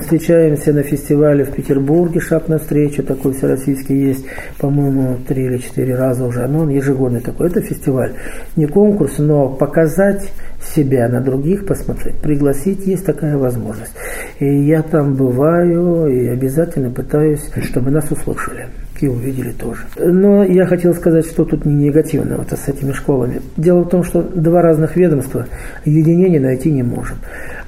встречаемся 0.00 0.72
на 0.72 0.82
фестивале 0.82 1.44
в 1.44 1.52
Петербурге, 1.52 2.20
шаг 2.20 2.48
навстречу, 2.48 3.02
такой 3.02 3.32
всероссийский 3.32 4.08
есть, 4.08 4.24
по-моему, 4.58 5.16
три 5.26 5.44
или 5.44 5.58
четыре 5.58 5.94
раза 5.94 6.24
уже, 6.24 6.46
но 6.46 6.60
он 6.60 6.68
ежегодный 6.68 7.20
такой. 7.20 7.48
Это 7.48 7.60
фестиваль, 7.60 8.14
не 8.56 8.66
конкурс, 8.66 9.18
но 9.18 9.48
показать 9.48 10.30
себя 10.74 11.08
на 11.08 11.20
других 11.20 11.66
посмотреть, 11.66 12.16
пригласить, 12.16 12.86
есть 12.86 13.06
такая 13.06 13.36
возможность. 13.36 13.92
И 14.38 14.46
я 14.46 14.82
там 14.82 15.14
бываю 15.14 16.06
и 16.06 16.28
обязательно 16.28 16.90
пытаюсь, 16.90 17.50
чтобы 17.62 17.90
нас 17.90 18.10
услышали. 18.10 18.66
И 19.02 19.08
увидели 19.08 19.52
тоже. 19.52 19.82
Но 19.96 20.44
я 20.44 20.66
хотел 20.66 20.94
сказать, 20.94 21.26
что 21.26 21.44
тут 21.44 21.64
не 21.64 21.74
негативно 21.74 22.36
вот 22.36 22.50
с 22.50 22.68
этими 22.68 22.92
школами. 22.92 23.40
Дело 23.56 23.82
в 23.82 23.88
том, 23.88 24.04
что 24.04 24.22
два 24.22 24.62
разных 24.62 24.96
ведомства 24.96 25.46
единения 25.84 26.40
найти 26.40 26.70
не 26.70 26.82
можем. 26.82 27.16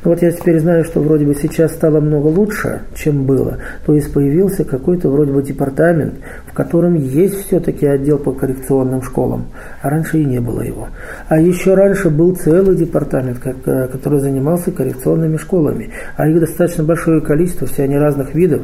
Вот 0.05 0.23
я 0.23 0.31
теперь 0.31 0.61
знаю, 0.61 0.85
что 0.85 1.01
вроде 1.01 1.27
бы 1.27 1.35
сейчас 1.35 1.73
стало 1.73 2.01
много 2.01 2.29
лучше, 2.29 2.83
чем 2.95 3.25
было. 3.25 3.59
То 3.85 3.95
есть 3.95 4.13
появился 4.13 4.65
какой-то 4.65 5.09
вроде 5.11 5.33
бы 5.33 5.43
департамент, 5.43 6.15
в 6.47 6.55
котором 6.55 6.95
есть 6.95 7.47
все-таки 7.47 7.87
отдел 7.87 8.19
по 8.19 8.33
коррекционным 8.33 9.03
школам. 9.03 9.47
А 9.83 9.91
раньше 9.91 10.19
и 10.19 10.25
не 10.25 10.41
было 10.41 10.63
его. 10.63 10.89
А 11.29 11.41
еще 11.41 11.75
раньше 11.75 12.11
был 12.11 12.35
целый 12.37 12.77
департамент, 12.77 13.41
э, 13.45 13.89
который 13.89 14.21
занимался 14.21 14.71
коррекционными 14.71 15.37
школами. 15.37 15.91
А 16.17 16.29
их 16.29 16.41
достаточно 16.41 16.85
большое 16.85 17.21
количество, 17.21 17.67
все 17.67 17.85
они 17.85 17.97
разных 17.97 18.35
видов. 18.35 18.63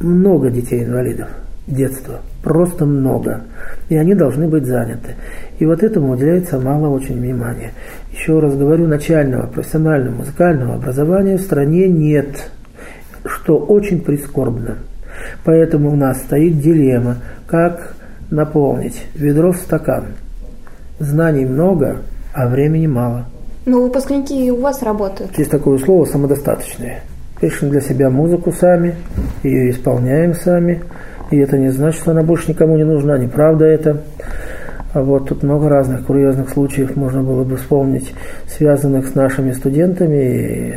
Много 0.00 0.50
детей-инвалидов 0.50 1.28
детства. 1.66 2.20
Просто 2.42 2.84
много. 2.84 3.42
И 3.88 3.96
они 3.96 4.14
должны 4.14 4.48
быть 4.48 4.66
заняты. 4.66 5.14
И 5.58 5.66
вот 5.66 5.82
этому 5.82 6.12
уделяется 6.12 6.60
мало 6.60 6.88
очень 6.88 7.18
внимания. 7.18 7.72
Еще 8.12 8.38
раз 8.38 8.54
говорю, 8.54 8.86
начального 8.86 9.46
профессионального 9.46 10.16
музыкального 10.16 10.74
образования 10.74 11.36
в 11.36 11.42
стране 11.42 11.88
нет, 11.88 12.50
что 13.24 13.56
очень 13.56 14.00
прискорбно. 14.00 14.78
Поэтому 15.44 15.92
у 15.92 15.96
нас 15.96 16.18
стоит 16.18 16.60
дилемма, 16.60 17.18
как 17.46 17.94
наполнить 18.30 19.06
ведро 19.14 19.52
в 19.52 19.56
стакан. 19.56 20.06
Знаний 20.98 21.44
много, 21.44 21.98
а 22.34 22.48
времени 22.48 22.86
мало. 22.86 23.26
Ну, 23.64 23.82
выпускники 23.82 24.50
у 24.50 24.60
вас 24.60 24.82
работают. 24.82 25.38
Есть 25.38 25.50
такое 25.50 25.78
слово 25.78 26.04
«самодостаточные». 26.04 27.02
Пишем 27.40 27.70
для 27.70 27.80
себя 27.80 28.10
музыку 28.10 28.52
сами, 28.52 28.94
ее 29.42 29.70
исполняем 29.70 30.34
сами– 30.34 30.82
и 31.30 31.38
это 31.38 31.58
не 31.58 31.70
значит, 31.70 32.00
что 32.00 32.10
она 32.12 32.22
больше 32.22 32.50
никому 32.50 32.76
не 32.76 32.84
нужна, 32.84 33.18
неправда 33.18 33.64
это. 33.64 34.02
А 34.92 35.02
вот 35.02 35.28
тут 35.28 35.42
много 35.42 35.68
разных 35.68 36.06
курьезных 36.06 36.50
случаев 36.50 36.94
можно 36.94 37.22
было 37.22 37.42
бы 37.42 37.56
вспомнить, 37.56 38.14
связанных 38.46 39.08
с 39.08 39.14
нашими 39.16 39.50
студентами 39.50 40.16
и 40.16 40.74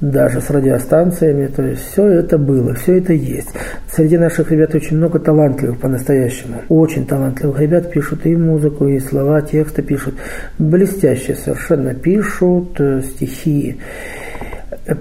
даже 0.00 0.40
с 0.40 0.50
радиостанциями. 0.50 1.46
То 1.46 1.62
есть 1.62 1.82
все 1.82 2.06
это 2.06 2.38
было, 2.38 2.74
все 2.74 2.98
это 2.98 3.12
есть. 3.12 3.48
Среди 3.90 4.18
наших 4.18 4.52
ребят 4.52 4.74
очень 4.74 4.98
много 4.98 5.18
талантливых 5.18 5.80
по-настоящему. 5.80 6.62
Очень 6.68 7.06
талантливых 7.06 7.58
ребят 7.60 7.90
пишут 7.90 8.24
и 8.26 8.36
музыку, 8.36 8.86
и 8.86 9.00
слова, 9.00 9.42
тексты 9.42 9.82
пишут. 9.82 10.14
Блестяще 10.58 11.34
совершенно 11.34 11.94
пишут 11.94 12.80
э, 12.80 13.02
стихи. 13.02 13.80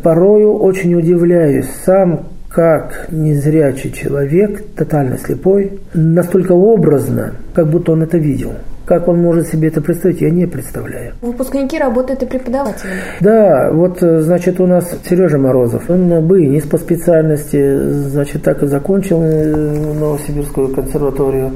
Порою 0.02 0.58
очень 0.58 0.96
удивляюсь 0.96 1.70
сам, 1.86 2.30
как 2.54 3.08
незрячий 3.10 3.92
человек, 3.92 4.64
тотально 4.76 5.18
слепой, 5.18 5.80
настолько 5.96 6.52
образно, 6.52 7.34
как 7.56 7.68
будто 7.68 7.94
он 7.94 8.04
это 8.04 8.20
видел. 8.20 8.52
Как 8.86 9.08
он 9.08 9.22
может 9.22 9.48
себе 9.48 9.70
это 9.70 9.82
представить, 9.82 10.22
я 10.22 10.30
не 10.30 10.46
представляю. 10.46 11.14
Выпускники 11.22 11.80
работают 11.80 12.22
и 12.22 12.26
преподавателями. 12.26 13.00
Да, 13.22 13.72
вот, 13.72 14.00
значит, 14.02 14.60
у 14.60 14.68
нас 14.68 14.94
Сережа 15.10 15.38
Морозов, 15.38 15.90
он 15.90 16.28
бы 16.28 16.46
не 16.46 16.60
по 16.60 16.78
специальности, 16.78 17.78
значит, 17.78 18.44
так 18.44 18.62
и 18.62 18.68
закончил 18.68 19.22
э, 19.24 19.56
Новосибирскую 20.00 20.76
консерваторию. 20.76 21.52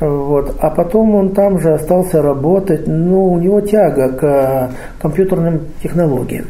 Вот. 0.00 0.54
А 0.60 0.70
потом 0.70 1.14
он 1.14 1.32
там 1.32 1.58
же 1.58 1.72
остался 1.72 2.20
работать, 2.20 2.86
ну, 2.86 3.32
у 3.32 3.38
него 3.38 3.62
тяга 3.62 4.10
к 4.10 4.70
компьютерным 5.00 5.62
технологиям. 5.82 6.44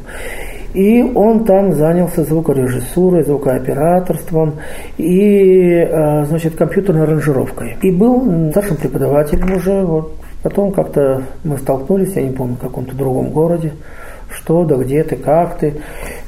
И 0.77 1.03
он 1.03 1.47
там 1.47 1.73
занялся 1.73 2.23
звукорежиссурой, 2.23 3.25
звукооператорством 3.25 4.57
и, 4.99 5.71
э, 5.71 6.25
значит, 6.27 6.55
компьютерной 6.55 7.05
аранжировкой. 7.05 7.79
И 7.81 7.91
был 7.91 8.51
старшим 8.51 8.77
преподавателем 8.77 9.57
уже. 9.57 9.83
Вот. 9.87 10.13
Потом 10.43 10.73
как-то 10.73 11.23
мы 11.45 11.57
столкнулись, 11.57 12.15
я 12.17 12.23
не 12.23 12.31
помню, 12.31 12.57
в 12.57 12.61
каком-то 12.61 12.95
другом 12.95 13.31
городе 13.31 13.73
что 14.29 14.65
да, 14.65 14.77
где 14.77 15.03
ты, 15.05 15.17
как 15.17 15.59
ты. 15.59 15.75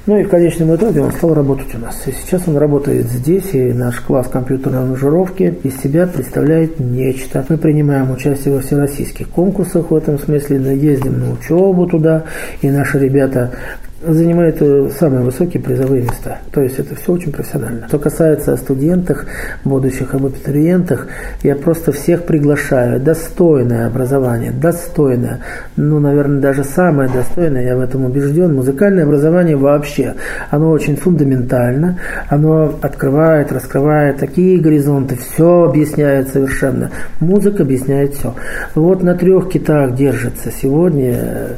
Ну 0.07 0.17
и 0.19 0.25
в 0.25 0.29
конечном 0.29 0.75
итоге 0.75 1.03
он 1.03 1.13
стал 1.13 1.35
работать 1.35 1.75
у 1.75 1.79
нас. 1.79 2.01
И 2.07 2.13
сейчас 2.13 2.47
он 2.47 2.57
работает 2.57 3.07
здесь, 3.07 3.53
и 3.53 3.73
наш 3.73 4.01
класс 4.01 4.29
компьютерной 4.29 4.79
аранжировки 4.79 5.59
из 5.63 5.81
себя 5.81 6.07
представляет 6.07 6.81
нечто. 6.81 7.45
Мы 7.49 7.59
принимаем 7.59 8.11
участие 8.11 8.55
во 8.55 8.61
всероссийских 8.61 9.29
конкурсах 9.29 9.91
в 9.91 9.95
этом 9.95 10.19
смысле, 10.19 10.77
ездим 10.77 11.19
на 11.19 11.33
учебу 11.33 11.87
туда, 11.87 12.25
и 12.63 12.71
наши 12.71 12.99
ребята 12.99 13.53
занимает 14.01 14.61
э, 14.61 14.91
самые 14.99 15.23
высокие 15.25 15.63
призовые 15.63 16.03
места. 16.03 16.39
То 16.53 16.63
есть 16.63 16.79
это 16.79 16.95
все 16.95 17.13
очень 17.13 17.33
профессионально. 17.33 17.89
Что 17.89 17.99
касается 17.99 18.57
студентов, 18.57 19.25
будущих 19.65 20.15
абитуриентах, 20.15 21.09
я 21.43 21.57
просто 21.57 21.93
всех 21.93 22.25
приглашаю. 22.25 23.01
Достойное 23.01 23.87
образование, 23.87 24.53
достойное, 24.53 25.41
ну, 25.77 25.99
наверное, 25.99 26.41
даже 26.41 26.65
самое 26.65 27.11
достойное, 27.11 27.65
я 27.65 27.77
в 27.77 27.81
этом 27.81 28.05
убежден. 28.05 28.55
Музыкальное 28.55 29.05
образование 29.05 29.57
вообще, 29.57 30.15
оно 30.51 30.71
очень 30.71 30.97
фундаментально, 30.97 31.99
оно 32.29 32.75
открывает, 32.81 33.53
раскрывает 33.53 34.19
такие 34.19 34.59
горизонты, 34.61 35.17
все 35.17 35.65
объясняет 35.65 36.29
совершенно. 36.29 36.91
Музыка 37.21 37.63
объясняет 37.63 38.15
все. 38.15 38.35
Вот 38.75 39.03
на 39.03 39.15
трех 39.15 39.51
китах 39.51 39.95
держится 39.95 40.51
сегодня 40.51 41.19
Э, 41.19 41.57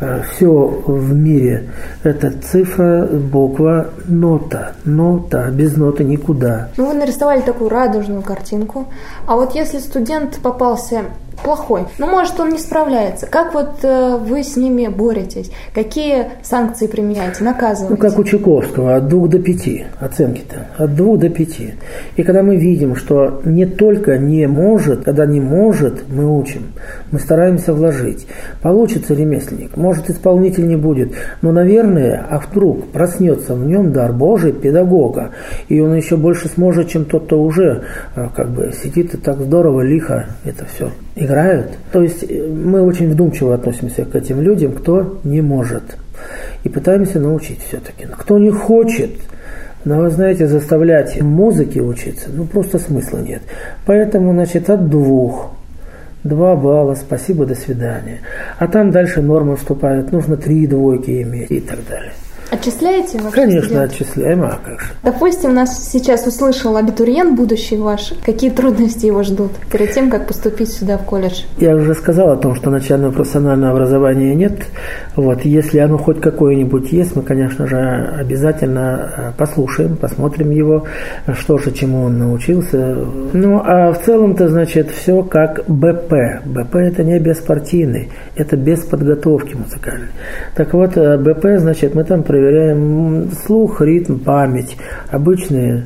все 0.00 0.50
в 0.86 1.14
мире– 1.14 1.70
это 2.02 2.32
цифра, 2.32 3.06
буква, 3.06 3.90
нота. 4.06 4.72
Нота, 4.84 5.50
без 5.50 5.76
ноты 5.76 6.04
никуда. 6.04 6.68
Ну, 6.76 6.86
вы 6.86 6.94
нарисовали 6.94 7.40
такую 7.42 7.70
радужную 7.70 8.22
картинку. 8.22 8.86
А 9.26 9.36
вот 9.36 9.54
если 9.54 9.78
студент 9.78 10.38
попался 10.42 11.04
плохой. 11.42 11.84
Ну, 11.98 12.06
может, 12.06 12.38
он 12.40 12.50
не 12.50 12.58
справляется. 12.58 13.26
Как 13.26 13.54
вот 13.54 13.80
э, 13.82 14.16
вы 14.16 14.42
с 14.42 14.56
ними 14.56 14.88
боретесь? 14.88 15.50
Какие 15.74 16.32
санкции 16.42 16.86
применяете, 16.86 17.44
наказываете? 17.44 17.94
Ну, 17.94 17.96
как 17.96 18.18
у 18.18 18.24
Чайковского, 18.24 18.96
от 18.96 19.08
двух 19.08 19.28
до 19.28 19.38
пяти 19.38 19.84
оценки-то. 19.98 20.68
От 20.76 20.94
двух 20.94 21.18
до 21.18 21.28
пяти. 21.28 21.74
И 22.16 22.22
когда 22.22 22.42
мы 22.42 22.56
видим, 22.56 22.96
что 22.96 23.40
не 23.44 23.66
только 23.66 24.18
не 24.18 24.46
может, 24.46 25.04
когда 25.04 25.26
не 25.26 25.40
может, 25.40 26.04
мы 26.08 26.38
учим. 26.38 26.72
Мы 27.10 27.18
стараемся 27.18 27.72
вложить. 27.72 28.26
Получится 28.62 29.14
ремесленник, 29.14 29.76
может, 29.76 30.10
исполнитель 30.10 30.66
не 30.66 30.76
будет. 30.76 31.12
Но, 31.42 31.52
наверное, 31.52 32.26
а 32.28 32.38
вдруг 32.38 32.88
проснется 32.88 33.54
в 33.54 33.66
нем 33.66 33.92
дар 33.92 34.12
Божий 34.12 34.52
педагога. 34.52 35.30
И 35.68 35.80
он 35.80 35.94
еще 35.94 36.16
больше 36.16 36.48
сможет, 36.48 36.88
чем 36.88 37.04
тот, 37.04 37.26
кто 37.26 37.42
уже 37.42 37.84
э, 38.14 38.28
как 38.34 38.50
бы 38.50 38.72
сидит 38.72 39.14
и 39.14 39.16
так 39.16 39.40
здорово, 39.40 39.82
лихо 39.82 40.26
это 40.44 40.64
все 40.66 40.90
играют. 41.16 41.72
То 41.92 42.02
есть 42.02 42.24
э, 42.28 42.46
мы 42.46 42.82
очень 42.82 43.10
вдумчиво 43.10 43.54
относимся 43.54 44.04
к 44.04 44.14
этим 44.14 44.40
людям, 44.40 44.72
кто 44.72 45.20
не 45.24 45.40
может. 45.40 45.82
И 46.64 46.68
пытаемся 46.68 47.18
научить 47.18 47.60
все-таки. 47.60 48.06
Кто 48.10 48.38
не 48.38 48.50
хочет, 48.50 49.10
но 49.84 50.00
вы 50.00 50.10
знаете, 50.10 50.46
заставлять 50.46 51.20
музыке 51.20 51.80
учиться, 51.80 52.28
ну 52.32 52.44
просто 52.44 52.78
смысла 52.78 53.18
нет. 53.18 53.42
Поэтому, 53.86 54.32
значит, 54.32 54.68
от 54.68 54.88
двух 54.88 55.52
Два 56.22 56.54
балла, 56.54 56.94
спасибо, 56.94 57.46
до 57.46 57.54
свидания. 57.54 58.18
А 58.58 58.68
там 58.68 58.90
дальше 58.90 59.22
нормы 59.22 59.56
вступают, 59.56 60.12
нужно 60.12 60.36
три 60.36 60.66
двойки 60.66 61.22
иметь 61.22 61.50
и 61.50 61.60
так 61.60 61.78
далее. 61.88 62.12
Отчисляете? 62.50 63.20
Конечно, 63.32 63.62
студент? 63.62 63.92
отчисляем, 63.92 64.42
а 64.42 64.58
как 64.64 64.80
же. 64.80 64.88
Допустим, 65.04 65.54
нас 65.54 65.88
сейчас 65.88 66.26
услышал 66.26 66.76
абитуриент 66.76 67.36
будущий 67.36 67.76
ваш. 67.76 68.12
Какие 68.26 68.50
трудности 68.50 69.06
его 69.06 69.22
ждут 69.22 69.52
перед 69.70 69.92
тем, 69.92 70.10
как 70.10 70.26
поступить 70.26 70.72
сюда 70.72 70.98
в 70.98 71.04
колледж? 71.04 71.42
Я 71.58 71.76
уже 71.76 71.94
сказал 71.94 72.30
о 72.30 72.36
том, 72.36 72.56
что 72.56 72.70
начального 72.70 73.12
профессионального 73.12 73.72
образования 73.72 74.34
нет. 74.34 74.66
Вот, 75.14 75.44
если 75.44 75.78
оно 75.78 75.96
хоть 75.96 76.20
какое-нибудь 76.20 76.90
есть, 76.92 77.14
мы, 77.14 77.22
конечно 77.22 77.68
же, 77.68 77.78
обязательно 78.18 79.12
э, 79.16 79.32
послушаем, 79.38 79.96
посмотрим 79.96 80.50
его, 80.50 80.86
что 81.38 81.56
же, 81.58 81.70
чему 81.70 82.04
он 82.04 82.18
научился. 82.18 82.96
Ну, 83.32 83.62
а 83.64 83.92
в 83.92 84.02
целом-то, 84.04 84.48
значит, 84.48 84.90
все 84.90 85.22
как 85.22 85.64
БП. 85.68 86.42
БП– 86.44 86.74
это 86.76 87.04
не 87.04 87.18
беспартийный, 87.20 88.10
это 88.34 88.56
без 88.56 88.80
подготовки 88.80 89.54
музыкальной. 89.54 90.08
Так 90.56 90.74
вот, 90.74 90.96
э, 90.96 91.16
БП, 91.16 91.60
значит, 91.60 91.94
мы 91.94 92.02
там 92.02 92.24
проверяем 92.40 93.30
слух, 93.44 93.82
ритм, 93.82 94.18
память. 94.18 94.76
Обычные, 95.10 95.84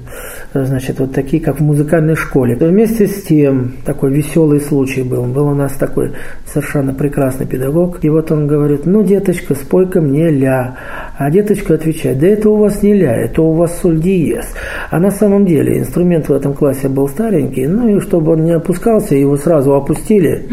значит, 0.53 1.01
вот 1.01 1.13
такие, 1.13 1.43
как 1.43 1.59
в 1.59 1.63
музыкальной 1.63 2.15
школе. 2.15 2.57
Вместе 2.57 3.09
с 3.09 3.25
тем, 3.25 3.75
такой 3.85 4.13
веселый 4.13 4.61
случай 4.61 5.03
был. 5.03 5.25
Был 5.25 5.49
у 5.49 5.55
нас 5.55 5.73
такой 5.73 6.13
совершенно 6.47 6.95
прекрасный 6.95 7.47
педагог. 7.47 8.05
И 8.05 8.09
вот 8.09 8.31
он 8.31 8.47
говорит, 8.47 8.87
ну, 8.87 9.03
деточка, 9.03 9.55
спой-ка 9.55 10.01
мне 10.01 10.31
ля. 10.31 10.77
А 11.17 11.31
деточка 11.31 11.75
отвечает, 11.75 12.19
да 12.19 12.27
это 12.27 12.51
у 12.51 12.57
вас 12.57 12.83
не 12.83 12.93
ля, 12.93 13.15
это 13.17 13.41
у 13.43 13.53
вас 13.53 13.79
соль 13.81 14.01
диез. 14.01 14.47
А 14.91 14.99
на 14.99 15.13
самом 15.13 15.47
деле 15.47 15.79
инструмент 15.79 16.29
в 16.29 16.33
этом 16.33 16.55
классе 16.55 16.89
был 16.89 17.09
старенький, 17.09 17.69
ну 17.69 17.89
и 17.89 18.01
чтобы 18.01 18.33
он 18.33 18.45
не 18.45 18.51
опускался, 18.51 19.15
его 19.15 19.37
сразу 19.37 19.75
опустили, 19.75 20.49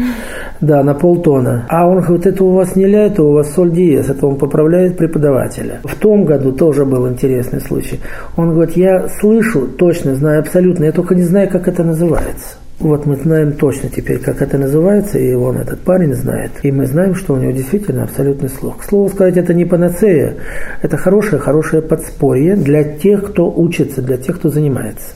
да, 0.60 0.84
на 0.84 0.94
полтона. 0.94 1.66
А 1.68 1.88
он 1.88 2.00
говорит, 2.00 2.26
это 2.26 2.44
у 2.44 2.52
вас 2.52 2.76
не 2.76 2.86
ля, 2.86 3.06
это 3.06 3.24
у 3.24 3.32
вас 3.32 3.52
соль 3.52 3.72
диез, 3.72 4.08
это 4.08 4.24
он 4.24 4.36
поправляет 4.36 4.96
преподавателя. 4.96 5.80
В 5.82 5.96
том 5.96 6.24
году 6.24 6.52
тоже 6.52 6.84
был 6.84 7.08
интересный 7.08 7.60
случай. 7.60 7.98
Он 8.36 8.52
говорит, 8.52 8.76
я 8.76 9.08
слышу, 9.08 9.66
точно 9.66 10.14
знаю 10.14 10.40
абсолютно, 10.40 10.84
я 10.84 10.92
только 10.92 11.16
не 11.16 11.24
знаю, 11.24 11.48
как 11.48 11.66
это 11.66 11.82
называется. 11.82 12.61
Вот 12.80 13.06
мы 13.06 13.14
знаем 13.14 13.52
точно 13.52 13.88
теперь, 13.90 14.18
как 14.18 14.42
это 14.42 14.58
называется, 14.58 15.16
и 15.18 15.34
он, 15.34 15.56
этот 15.56 15.80
парень, 15.80 16.14
знает. 16.14 16.50
И 16.62 16.72
мы 16.72 16.86
знаем, 16.86 17.14
что 17.14 17.34
у 17.34 17.36
него 17.36 17.52
действительно 17.52 18.02
абсолютный 18.02 18.48
слух. 18.48 18.78
К 18.78 18.84
слову 18.84 19.08
сказать, 19.08 19.36
это 19.36 19.54
не 19.54 19.64
панацея, 19.64 20.34
это 20.82 20.96
хорошее-хорошее 20.96 21.82
подспорье 21.82 22.56
для 22.56 22.82
тех, 22.82 23.30
кто 23.30 23.52
учится, 23.52 24.02
для 24.02 24.16
тех, 24.16 24.38
кто 24.38 24.48
занимается. 24.48 25.14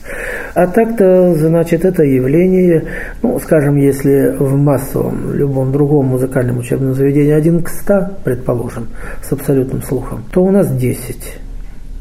А 0.53 0.67
так-то, 0.67 1.33
значит, 1.35 1.83
это 1.83 2.03
явление, 2.03 2.85
ну, 3.21 3.37
скажем, 3.39 3.75
если 3.75 4.33
в 4.39 4.55
массовом, 4.55 5.33
любом 5.33 5.73
другом 5.73 6.05
музыкальном 6.05 6.59
учебном 6.59 6.93
заведении 6.93 7.33
один 7.33 7.63
к 7.63 7.69
ста, 7.69 8.13
предположим, 8.23 8.87
с 9.21 9.31
абсолютным 9.33 9.81
слухом, 9.81 10.23
то 10.31 10.41
у 10.41 10.51
нас 10.51 10.71
десять 10.71 11.37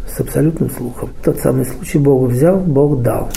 с 0.07 0.21
абсолютным 0.21 0.71
слухом. 0.71 1.11
Тот 1.25 1.40
самый 1.40 1.64
случай 1.64 1.99
Бог 1.99 2.31
взял, 2.31 2.59
Бог 2.59 3.03
дал. 3.03 3.31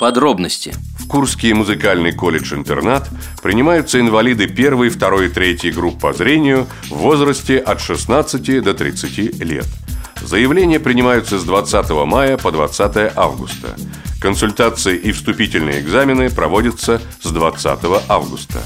Подробности. 0.00 0.74
В 0.98 1.06
Курский 1.06 1.52
музыкальный 1.52 2.12
колледж-интернат 2.12 3.10
принимаются 3.42 4.00
инвалиды 4.00 4.48
первой, 4.48 4.88
второй 4.88 5.26
и 5.26 5.28
третьей 5.28 5.72
групп 5.72 6.00
по 6.00 6.14
зрению 6.14 6.66
в 6.88 6.94
возрасте 6.94 7.58
от 7.58 7.82
16 7.82 8.62
до 8.62 8.72
30 8.72 9.42
лет. 9.44 9.66
Заявления 10.22 10.80
принимаются 10.80 11.38
с 11.38 11.44
20 11.44 11.90
мая 12.06 12.38
по 12.38 12.50
20 12.50 13.12
августа. 13.14 13.76
Консультации 14.22 14.96
и 14.96 15.12
вступительные 15.12 15.80
экзамены 15.80 16.30
проводятся 16.30 17.02
с 17.22 17.30
20 17.30 17.80
августа. 18.08 18.62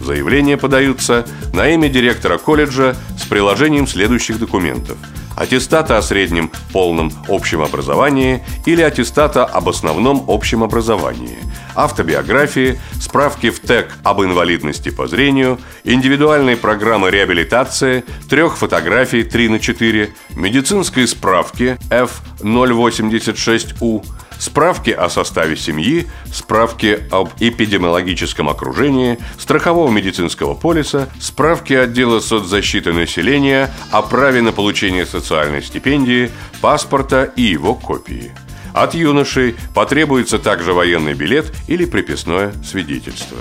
Заявления 0.00 0.56
подаются 0.56 1.24
на 1.52 1.68
имя 1.68 1.88
директора 1.90 2.38
колледжа 2.38 2.96
с 3.16 3.24
приложением 3.24 3.86
следующих 3.86 4.40
документов– 4.40 4.98
аттестата 5.42 5.98
о 5.98 6.02
среднем 6.02 6.50
полном 6.72 7.12
общем 7.28 7.60
образовании 7.62 8.44
или 8.64 8.80
аттестата 8.80 9.44
об 9.44 9.68
основном 9.68 10.24
общем 10.28 10.62
образовании, 10.62 11.36
автобиографии, 11.74 12.78
справки 13.00 13.50
в 13.50 13.58
ТЭК 13.58 13.98
об 14.04 14.22
инвалидности 14.22 14.90
по 14.90 15.08
зрению, 15.08 15.58
индивидуальной 15.82 16.56
программы 16.56 17.10
реабилитации, 17.10 18.04
трех 18.30 18.56
фотографий 18.56 19.24
3 19.24 19.48
на 19.48 19.58
4, 19.58 20.14
медицинской 20.36 21.08
справки 21.08 21.76
F086U, 21.90 24.04
справки 24.42 24.90
о 24.90 25.08
составе 25.08 25.56
семьи, 25.56 26.08
справки 26.32 27.06
об 27.12 27.30
эпидемиологическом 27.38 28.48
окружении, 28.48 29.18
страхового 29.38 29.88
медицинского 29.88 30.54
полиса, 30.54 31.08
справки 31.20 31.74
отдела 31.74 32.18
соцзащиты 32.18 32.92
населения 32.92 33.72
о 33.92 34.02
праве 34.02 34.42
на 34.42 34.50
получение 34.50 35.06
социальной 35.06 35.62
стипендии, 35.62 36.32
паспорта 36.60 37.22
и 37.36 37.42
его 37.42 37.76
копии. 37.76 38.32
От 38.74 38.94
юношей 38.94 39.54
потребуется 39.74 40.40
также 40.40 40.72
военный 40.72 41.14
билет 41.14 41.52
или 41.68 41.84
приписное 41.84 42.52
свидетельство. 42.64 43.38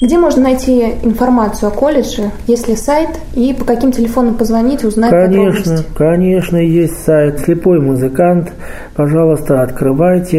Где 0.00 0.16
можно 0.16 0.44
найти 0.44 0.94
информацию 1.02 1.68
о 1.68 1.72
колледже? 1.72 2.30
Есть 2.46 2.68
ли 2.68 2.74
сайт? 2.74 3.10
И 3.34 3.52
по 3.52 3.66
каким 3.66 3.92
телефонам 3.92 4.34
позвонить, 4.34 4.82
узнать 4.82 5.10
Конечно, 5.10 5.36
подробности? 5.36 5.94
конечно, 5.94 6.56
есть 6.56 7.04
сайт 7.04 7.40
«Слепой 7.40 7.82
музыкант». 7.82 8.50
Пожалуйста, 8.94 9.60
открывайте, 9.60 10.38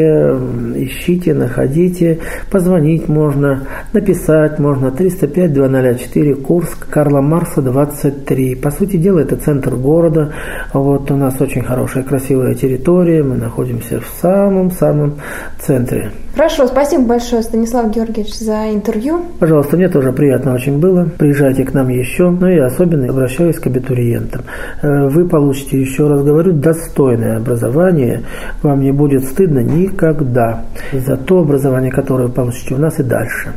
ищите, 0.78 1.36
находите. 1.36 2.22
Позвонить 2.50 3.08
можно, 3.08 3.68
написать 3.94 4.58
можно. 4.58 4.88
305-204, 4.88 6.42
Курск, 6.42 6.90
Карла 6.90 7.22
Марса, 7.22 7.62
23. 7.62 8.56
По 8.56 8.72
сути 8.72 8.98
дела, 8.98 9.20
это 9.20 9.36
центр 9.36 9.76
города. 9.76 10.34
Вот 10.74 11.12
у 11.12 11.16
нас 11.16 11.40
очень 11.40 11.62
хорошая, 11.62 12.04
красивая 12.04 12.56
территория. 12.56 13.22
Мы 13.22 13.36
находимся 13.36 14.02
в 14.02 14.08
самом-самом 14.22 15.18
центре. 15.60 16.12
Хорошо, 16.34 16.66
спасибо 16.66 17.04
большое, 17.04 17.44
Станислав 17.44 17.92
Георгиевич, 17.94 18.34
за 18.34 18.74
интервью. 18.74 19.20
Пожалуйста, 19.40 19.76
мне 19.76 19.90
тоже 19.90 20.14
приятно 20.14 20.54
очень 20.54 20.80
было. 20.80 21.10
Приезжайте 21.18 21.66
к 21.66 21.74
нам 21.74 21.90
еще. 21.90 22.30
Ну 22.30 22.48
и 22.48 22.58
особенно 22.58 23.10
обращаюсь 23.10 23.60
к 23.60 23.68
абитуриентам. 23.68 24.44
Э, 24.82 25.10
вы 25.10 25.28
получите, 25.28 25.80
еще 25.80 26.08
раз 26.08 26.24
говорю, 26.24 26.54
достойное 26.54 27.38
образование. 27.38 28.24
Вам 28.64 28.80
не 28.80 28.94
будет 28.94 29.26
стыдно 29.26 29.60
никогда 29.60 30.64
за 30.94 31.18
то 31.18 31.40
образование, 31.40 31.92
которое 31.92 32.28
вы 32.28 32.34
получите 32.34 32.76
у 32.76 32.78
нас 32.78 32.98
и 33.00 33.04
дальше. 33.04 33.52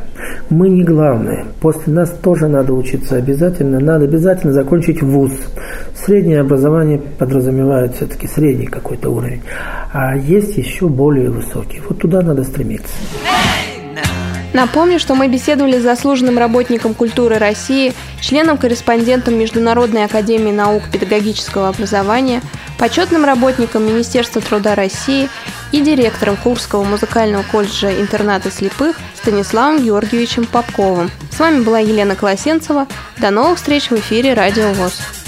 Мы 0.49 0.67
не 0.67 0.83
главные. 0.83 1.45
После 1.61 1.93
нас 1.93 2.09
тоже 2.09 2.49
надо 2.49 2.73
учиться 2.73 3.15
обязательно. 3.15 3.79
Надо 3.79 4.03
обязательно 4.03 4.51
закончить 4.51 5.01
вуз. 5.01 5.31
Среднее 5.95 6.41
образование 6.41 7.01
подразумевает 7.17 7.95
все-таки 7.95 8.27
средний 8.27 8.67
какой-то 8.67 9.09
уровень. 9.11 9.41
А 9.93 10.17
есть 10.17 10.57
еще 10.57 10.89
более 10.89 11.29
высокий. 11.29 11.81
Вот 11.87 11.99
туда 11.99 12.21
надо 12.21 12.43
стремиться. 12.43 12.64
Напомню, 14.53 14.99
что 14.99 15.15
мы 15.15 15.27
беседовали 15.27 15.77
с 15.77 15.83
заслуженным 15.83 16.37
работником 16.37 16.93
культуры 16.93 17.37
России, 17.39 17.93
членом-корреспондентом 18.21 19.37
Международной 19.37 20.05
академии 20.05 20.53
наук 20.53 20.83
педагогического 20.89 21.67
образования, 21.67 22.41
почетным 22.79 23.25
работником 23.25 23.85
Министерства 23.85 24.41
труда 24.41 24.73
России 24.73 25.29
и 25.73 25.81
директором 25.81 26.37
Курского 26.37 26.85
музыкального 26.85 27.43
колледжа 27.43 27.91
интерната 27.99 28.49
слепых 28.49 28.95
Станиславом 29.15 29.83
Георгиевичем 29.83 30.45
Попковым. 30.45 31.11
С 31.31 31.39
вами 31.39 31.61
была 31.61 31.79
Елена 31.79 32.15
Колосенцева. 32.15 32.87
До 33.17 33.31
новых 33.31 33.57
встреч 33.57 33.89
в 33.89 33.95
эфире 33.97 34.35
Радио 34.35 34.71
ВОЗ. 34.71 35.24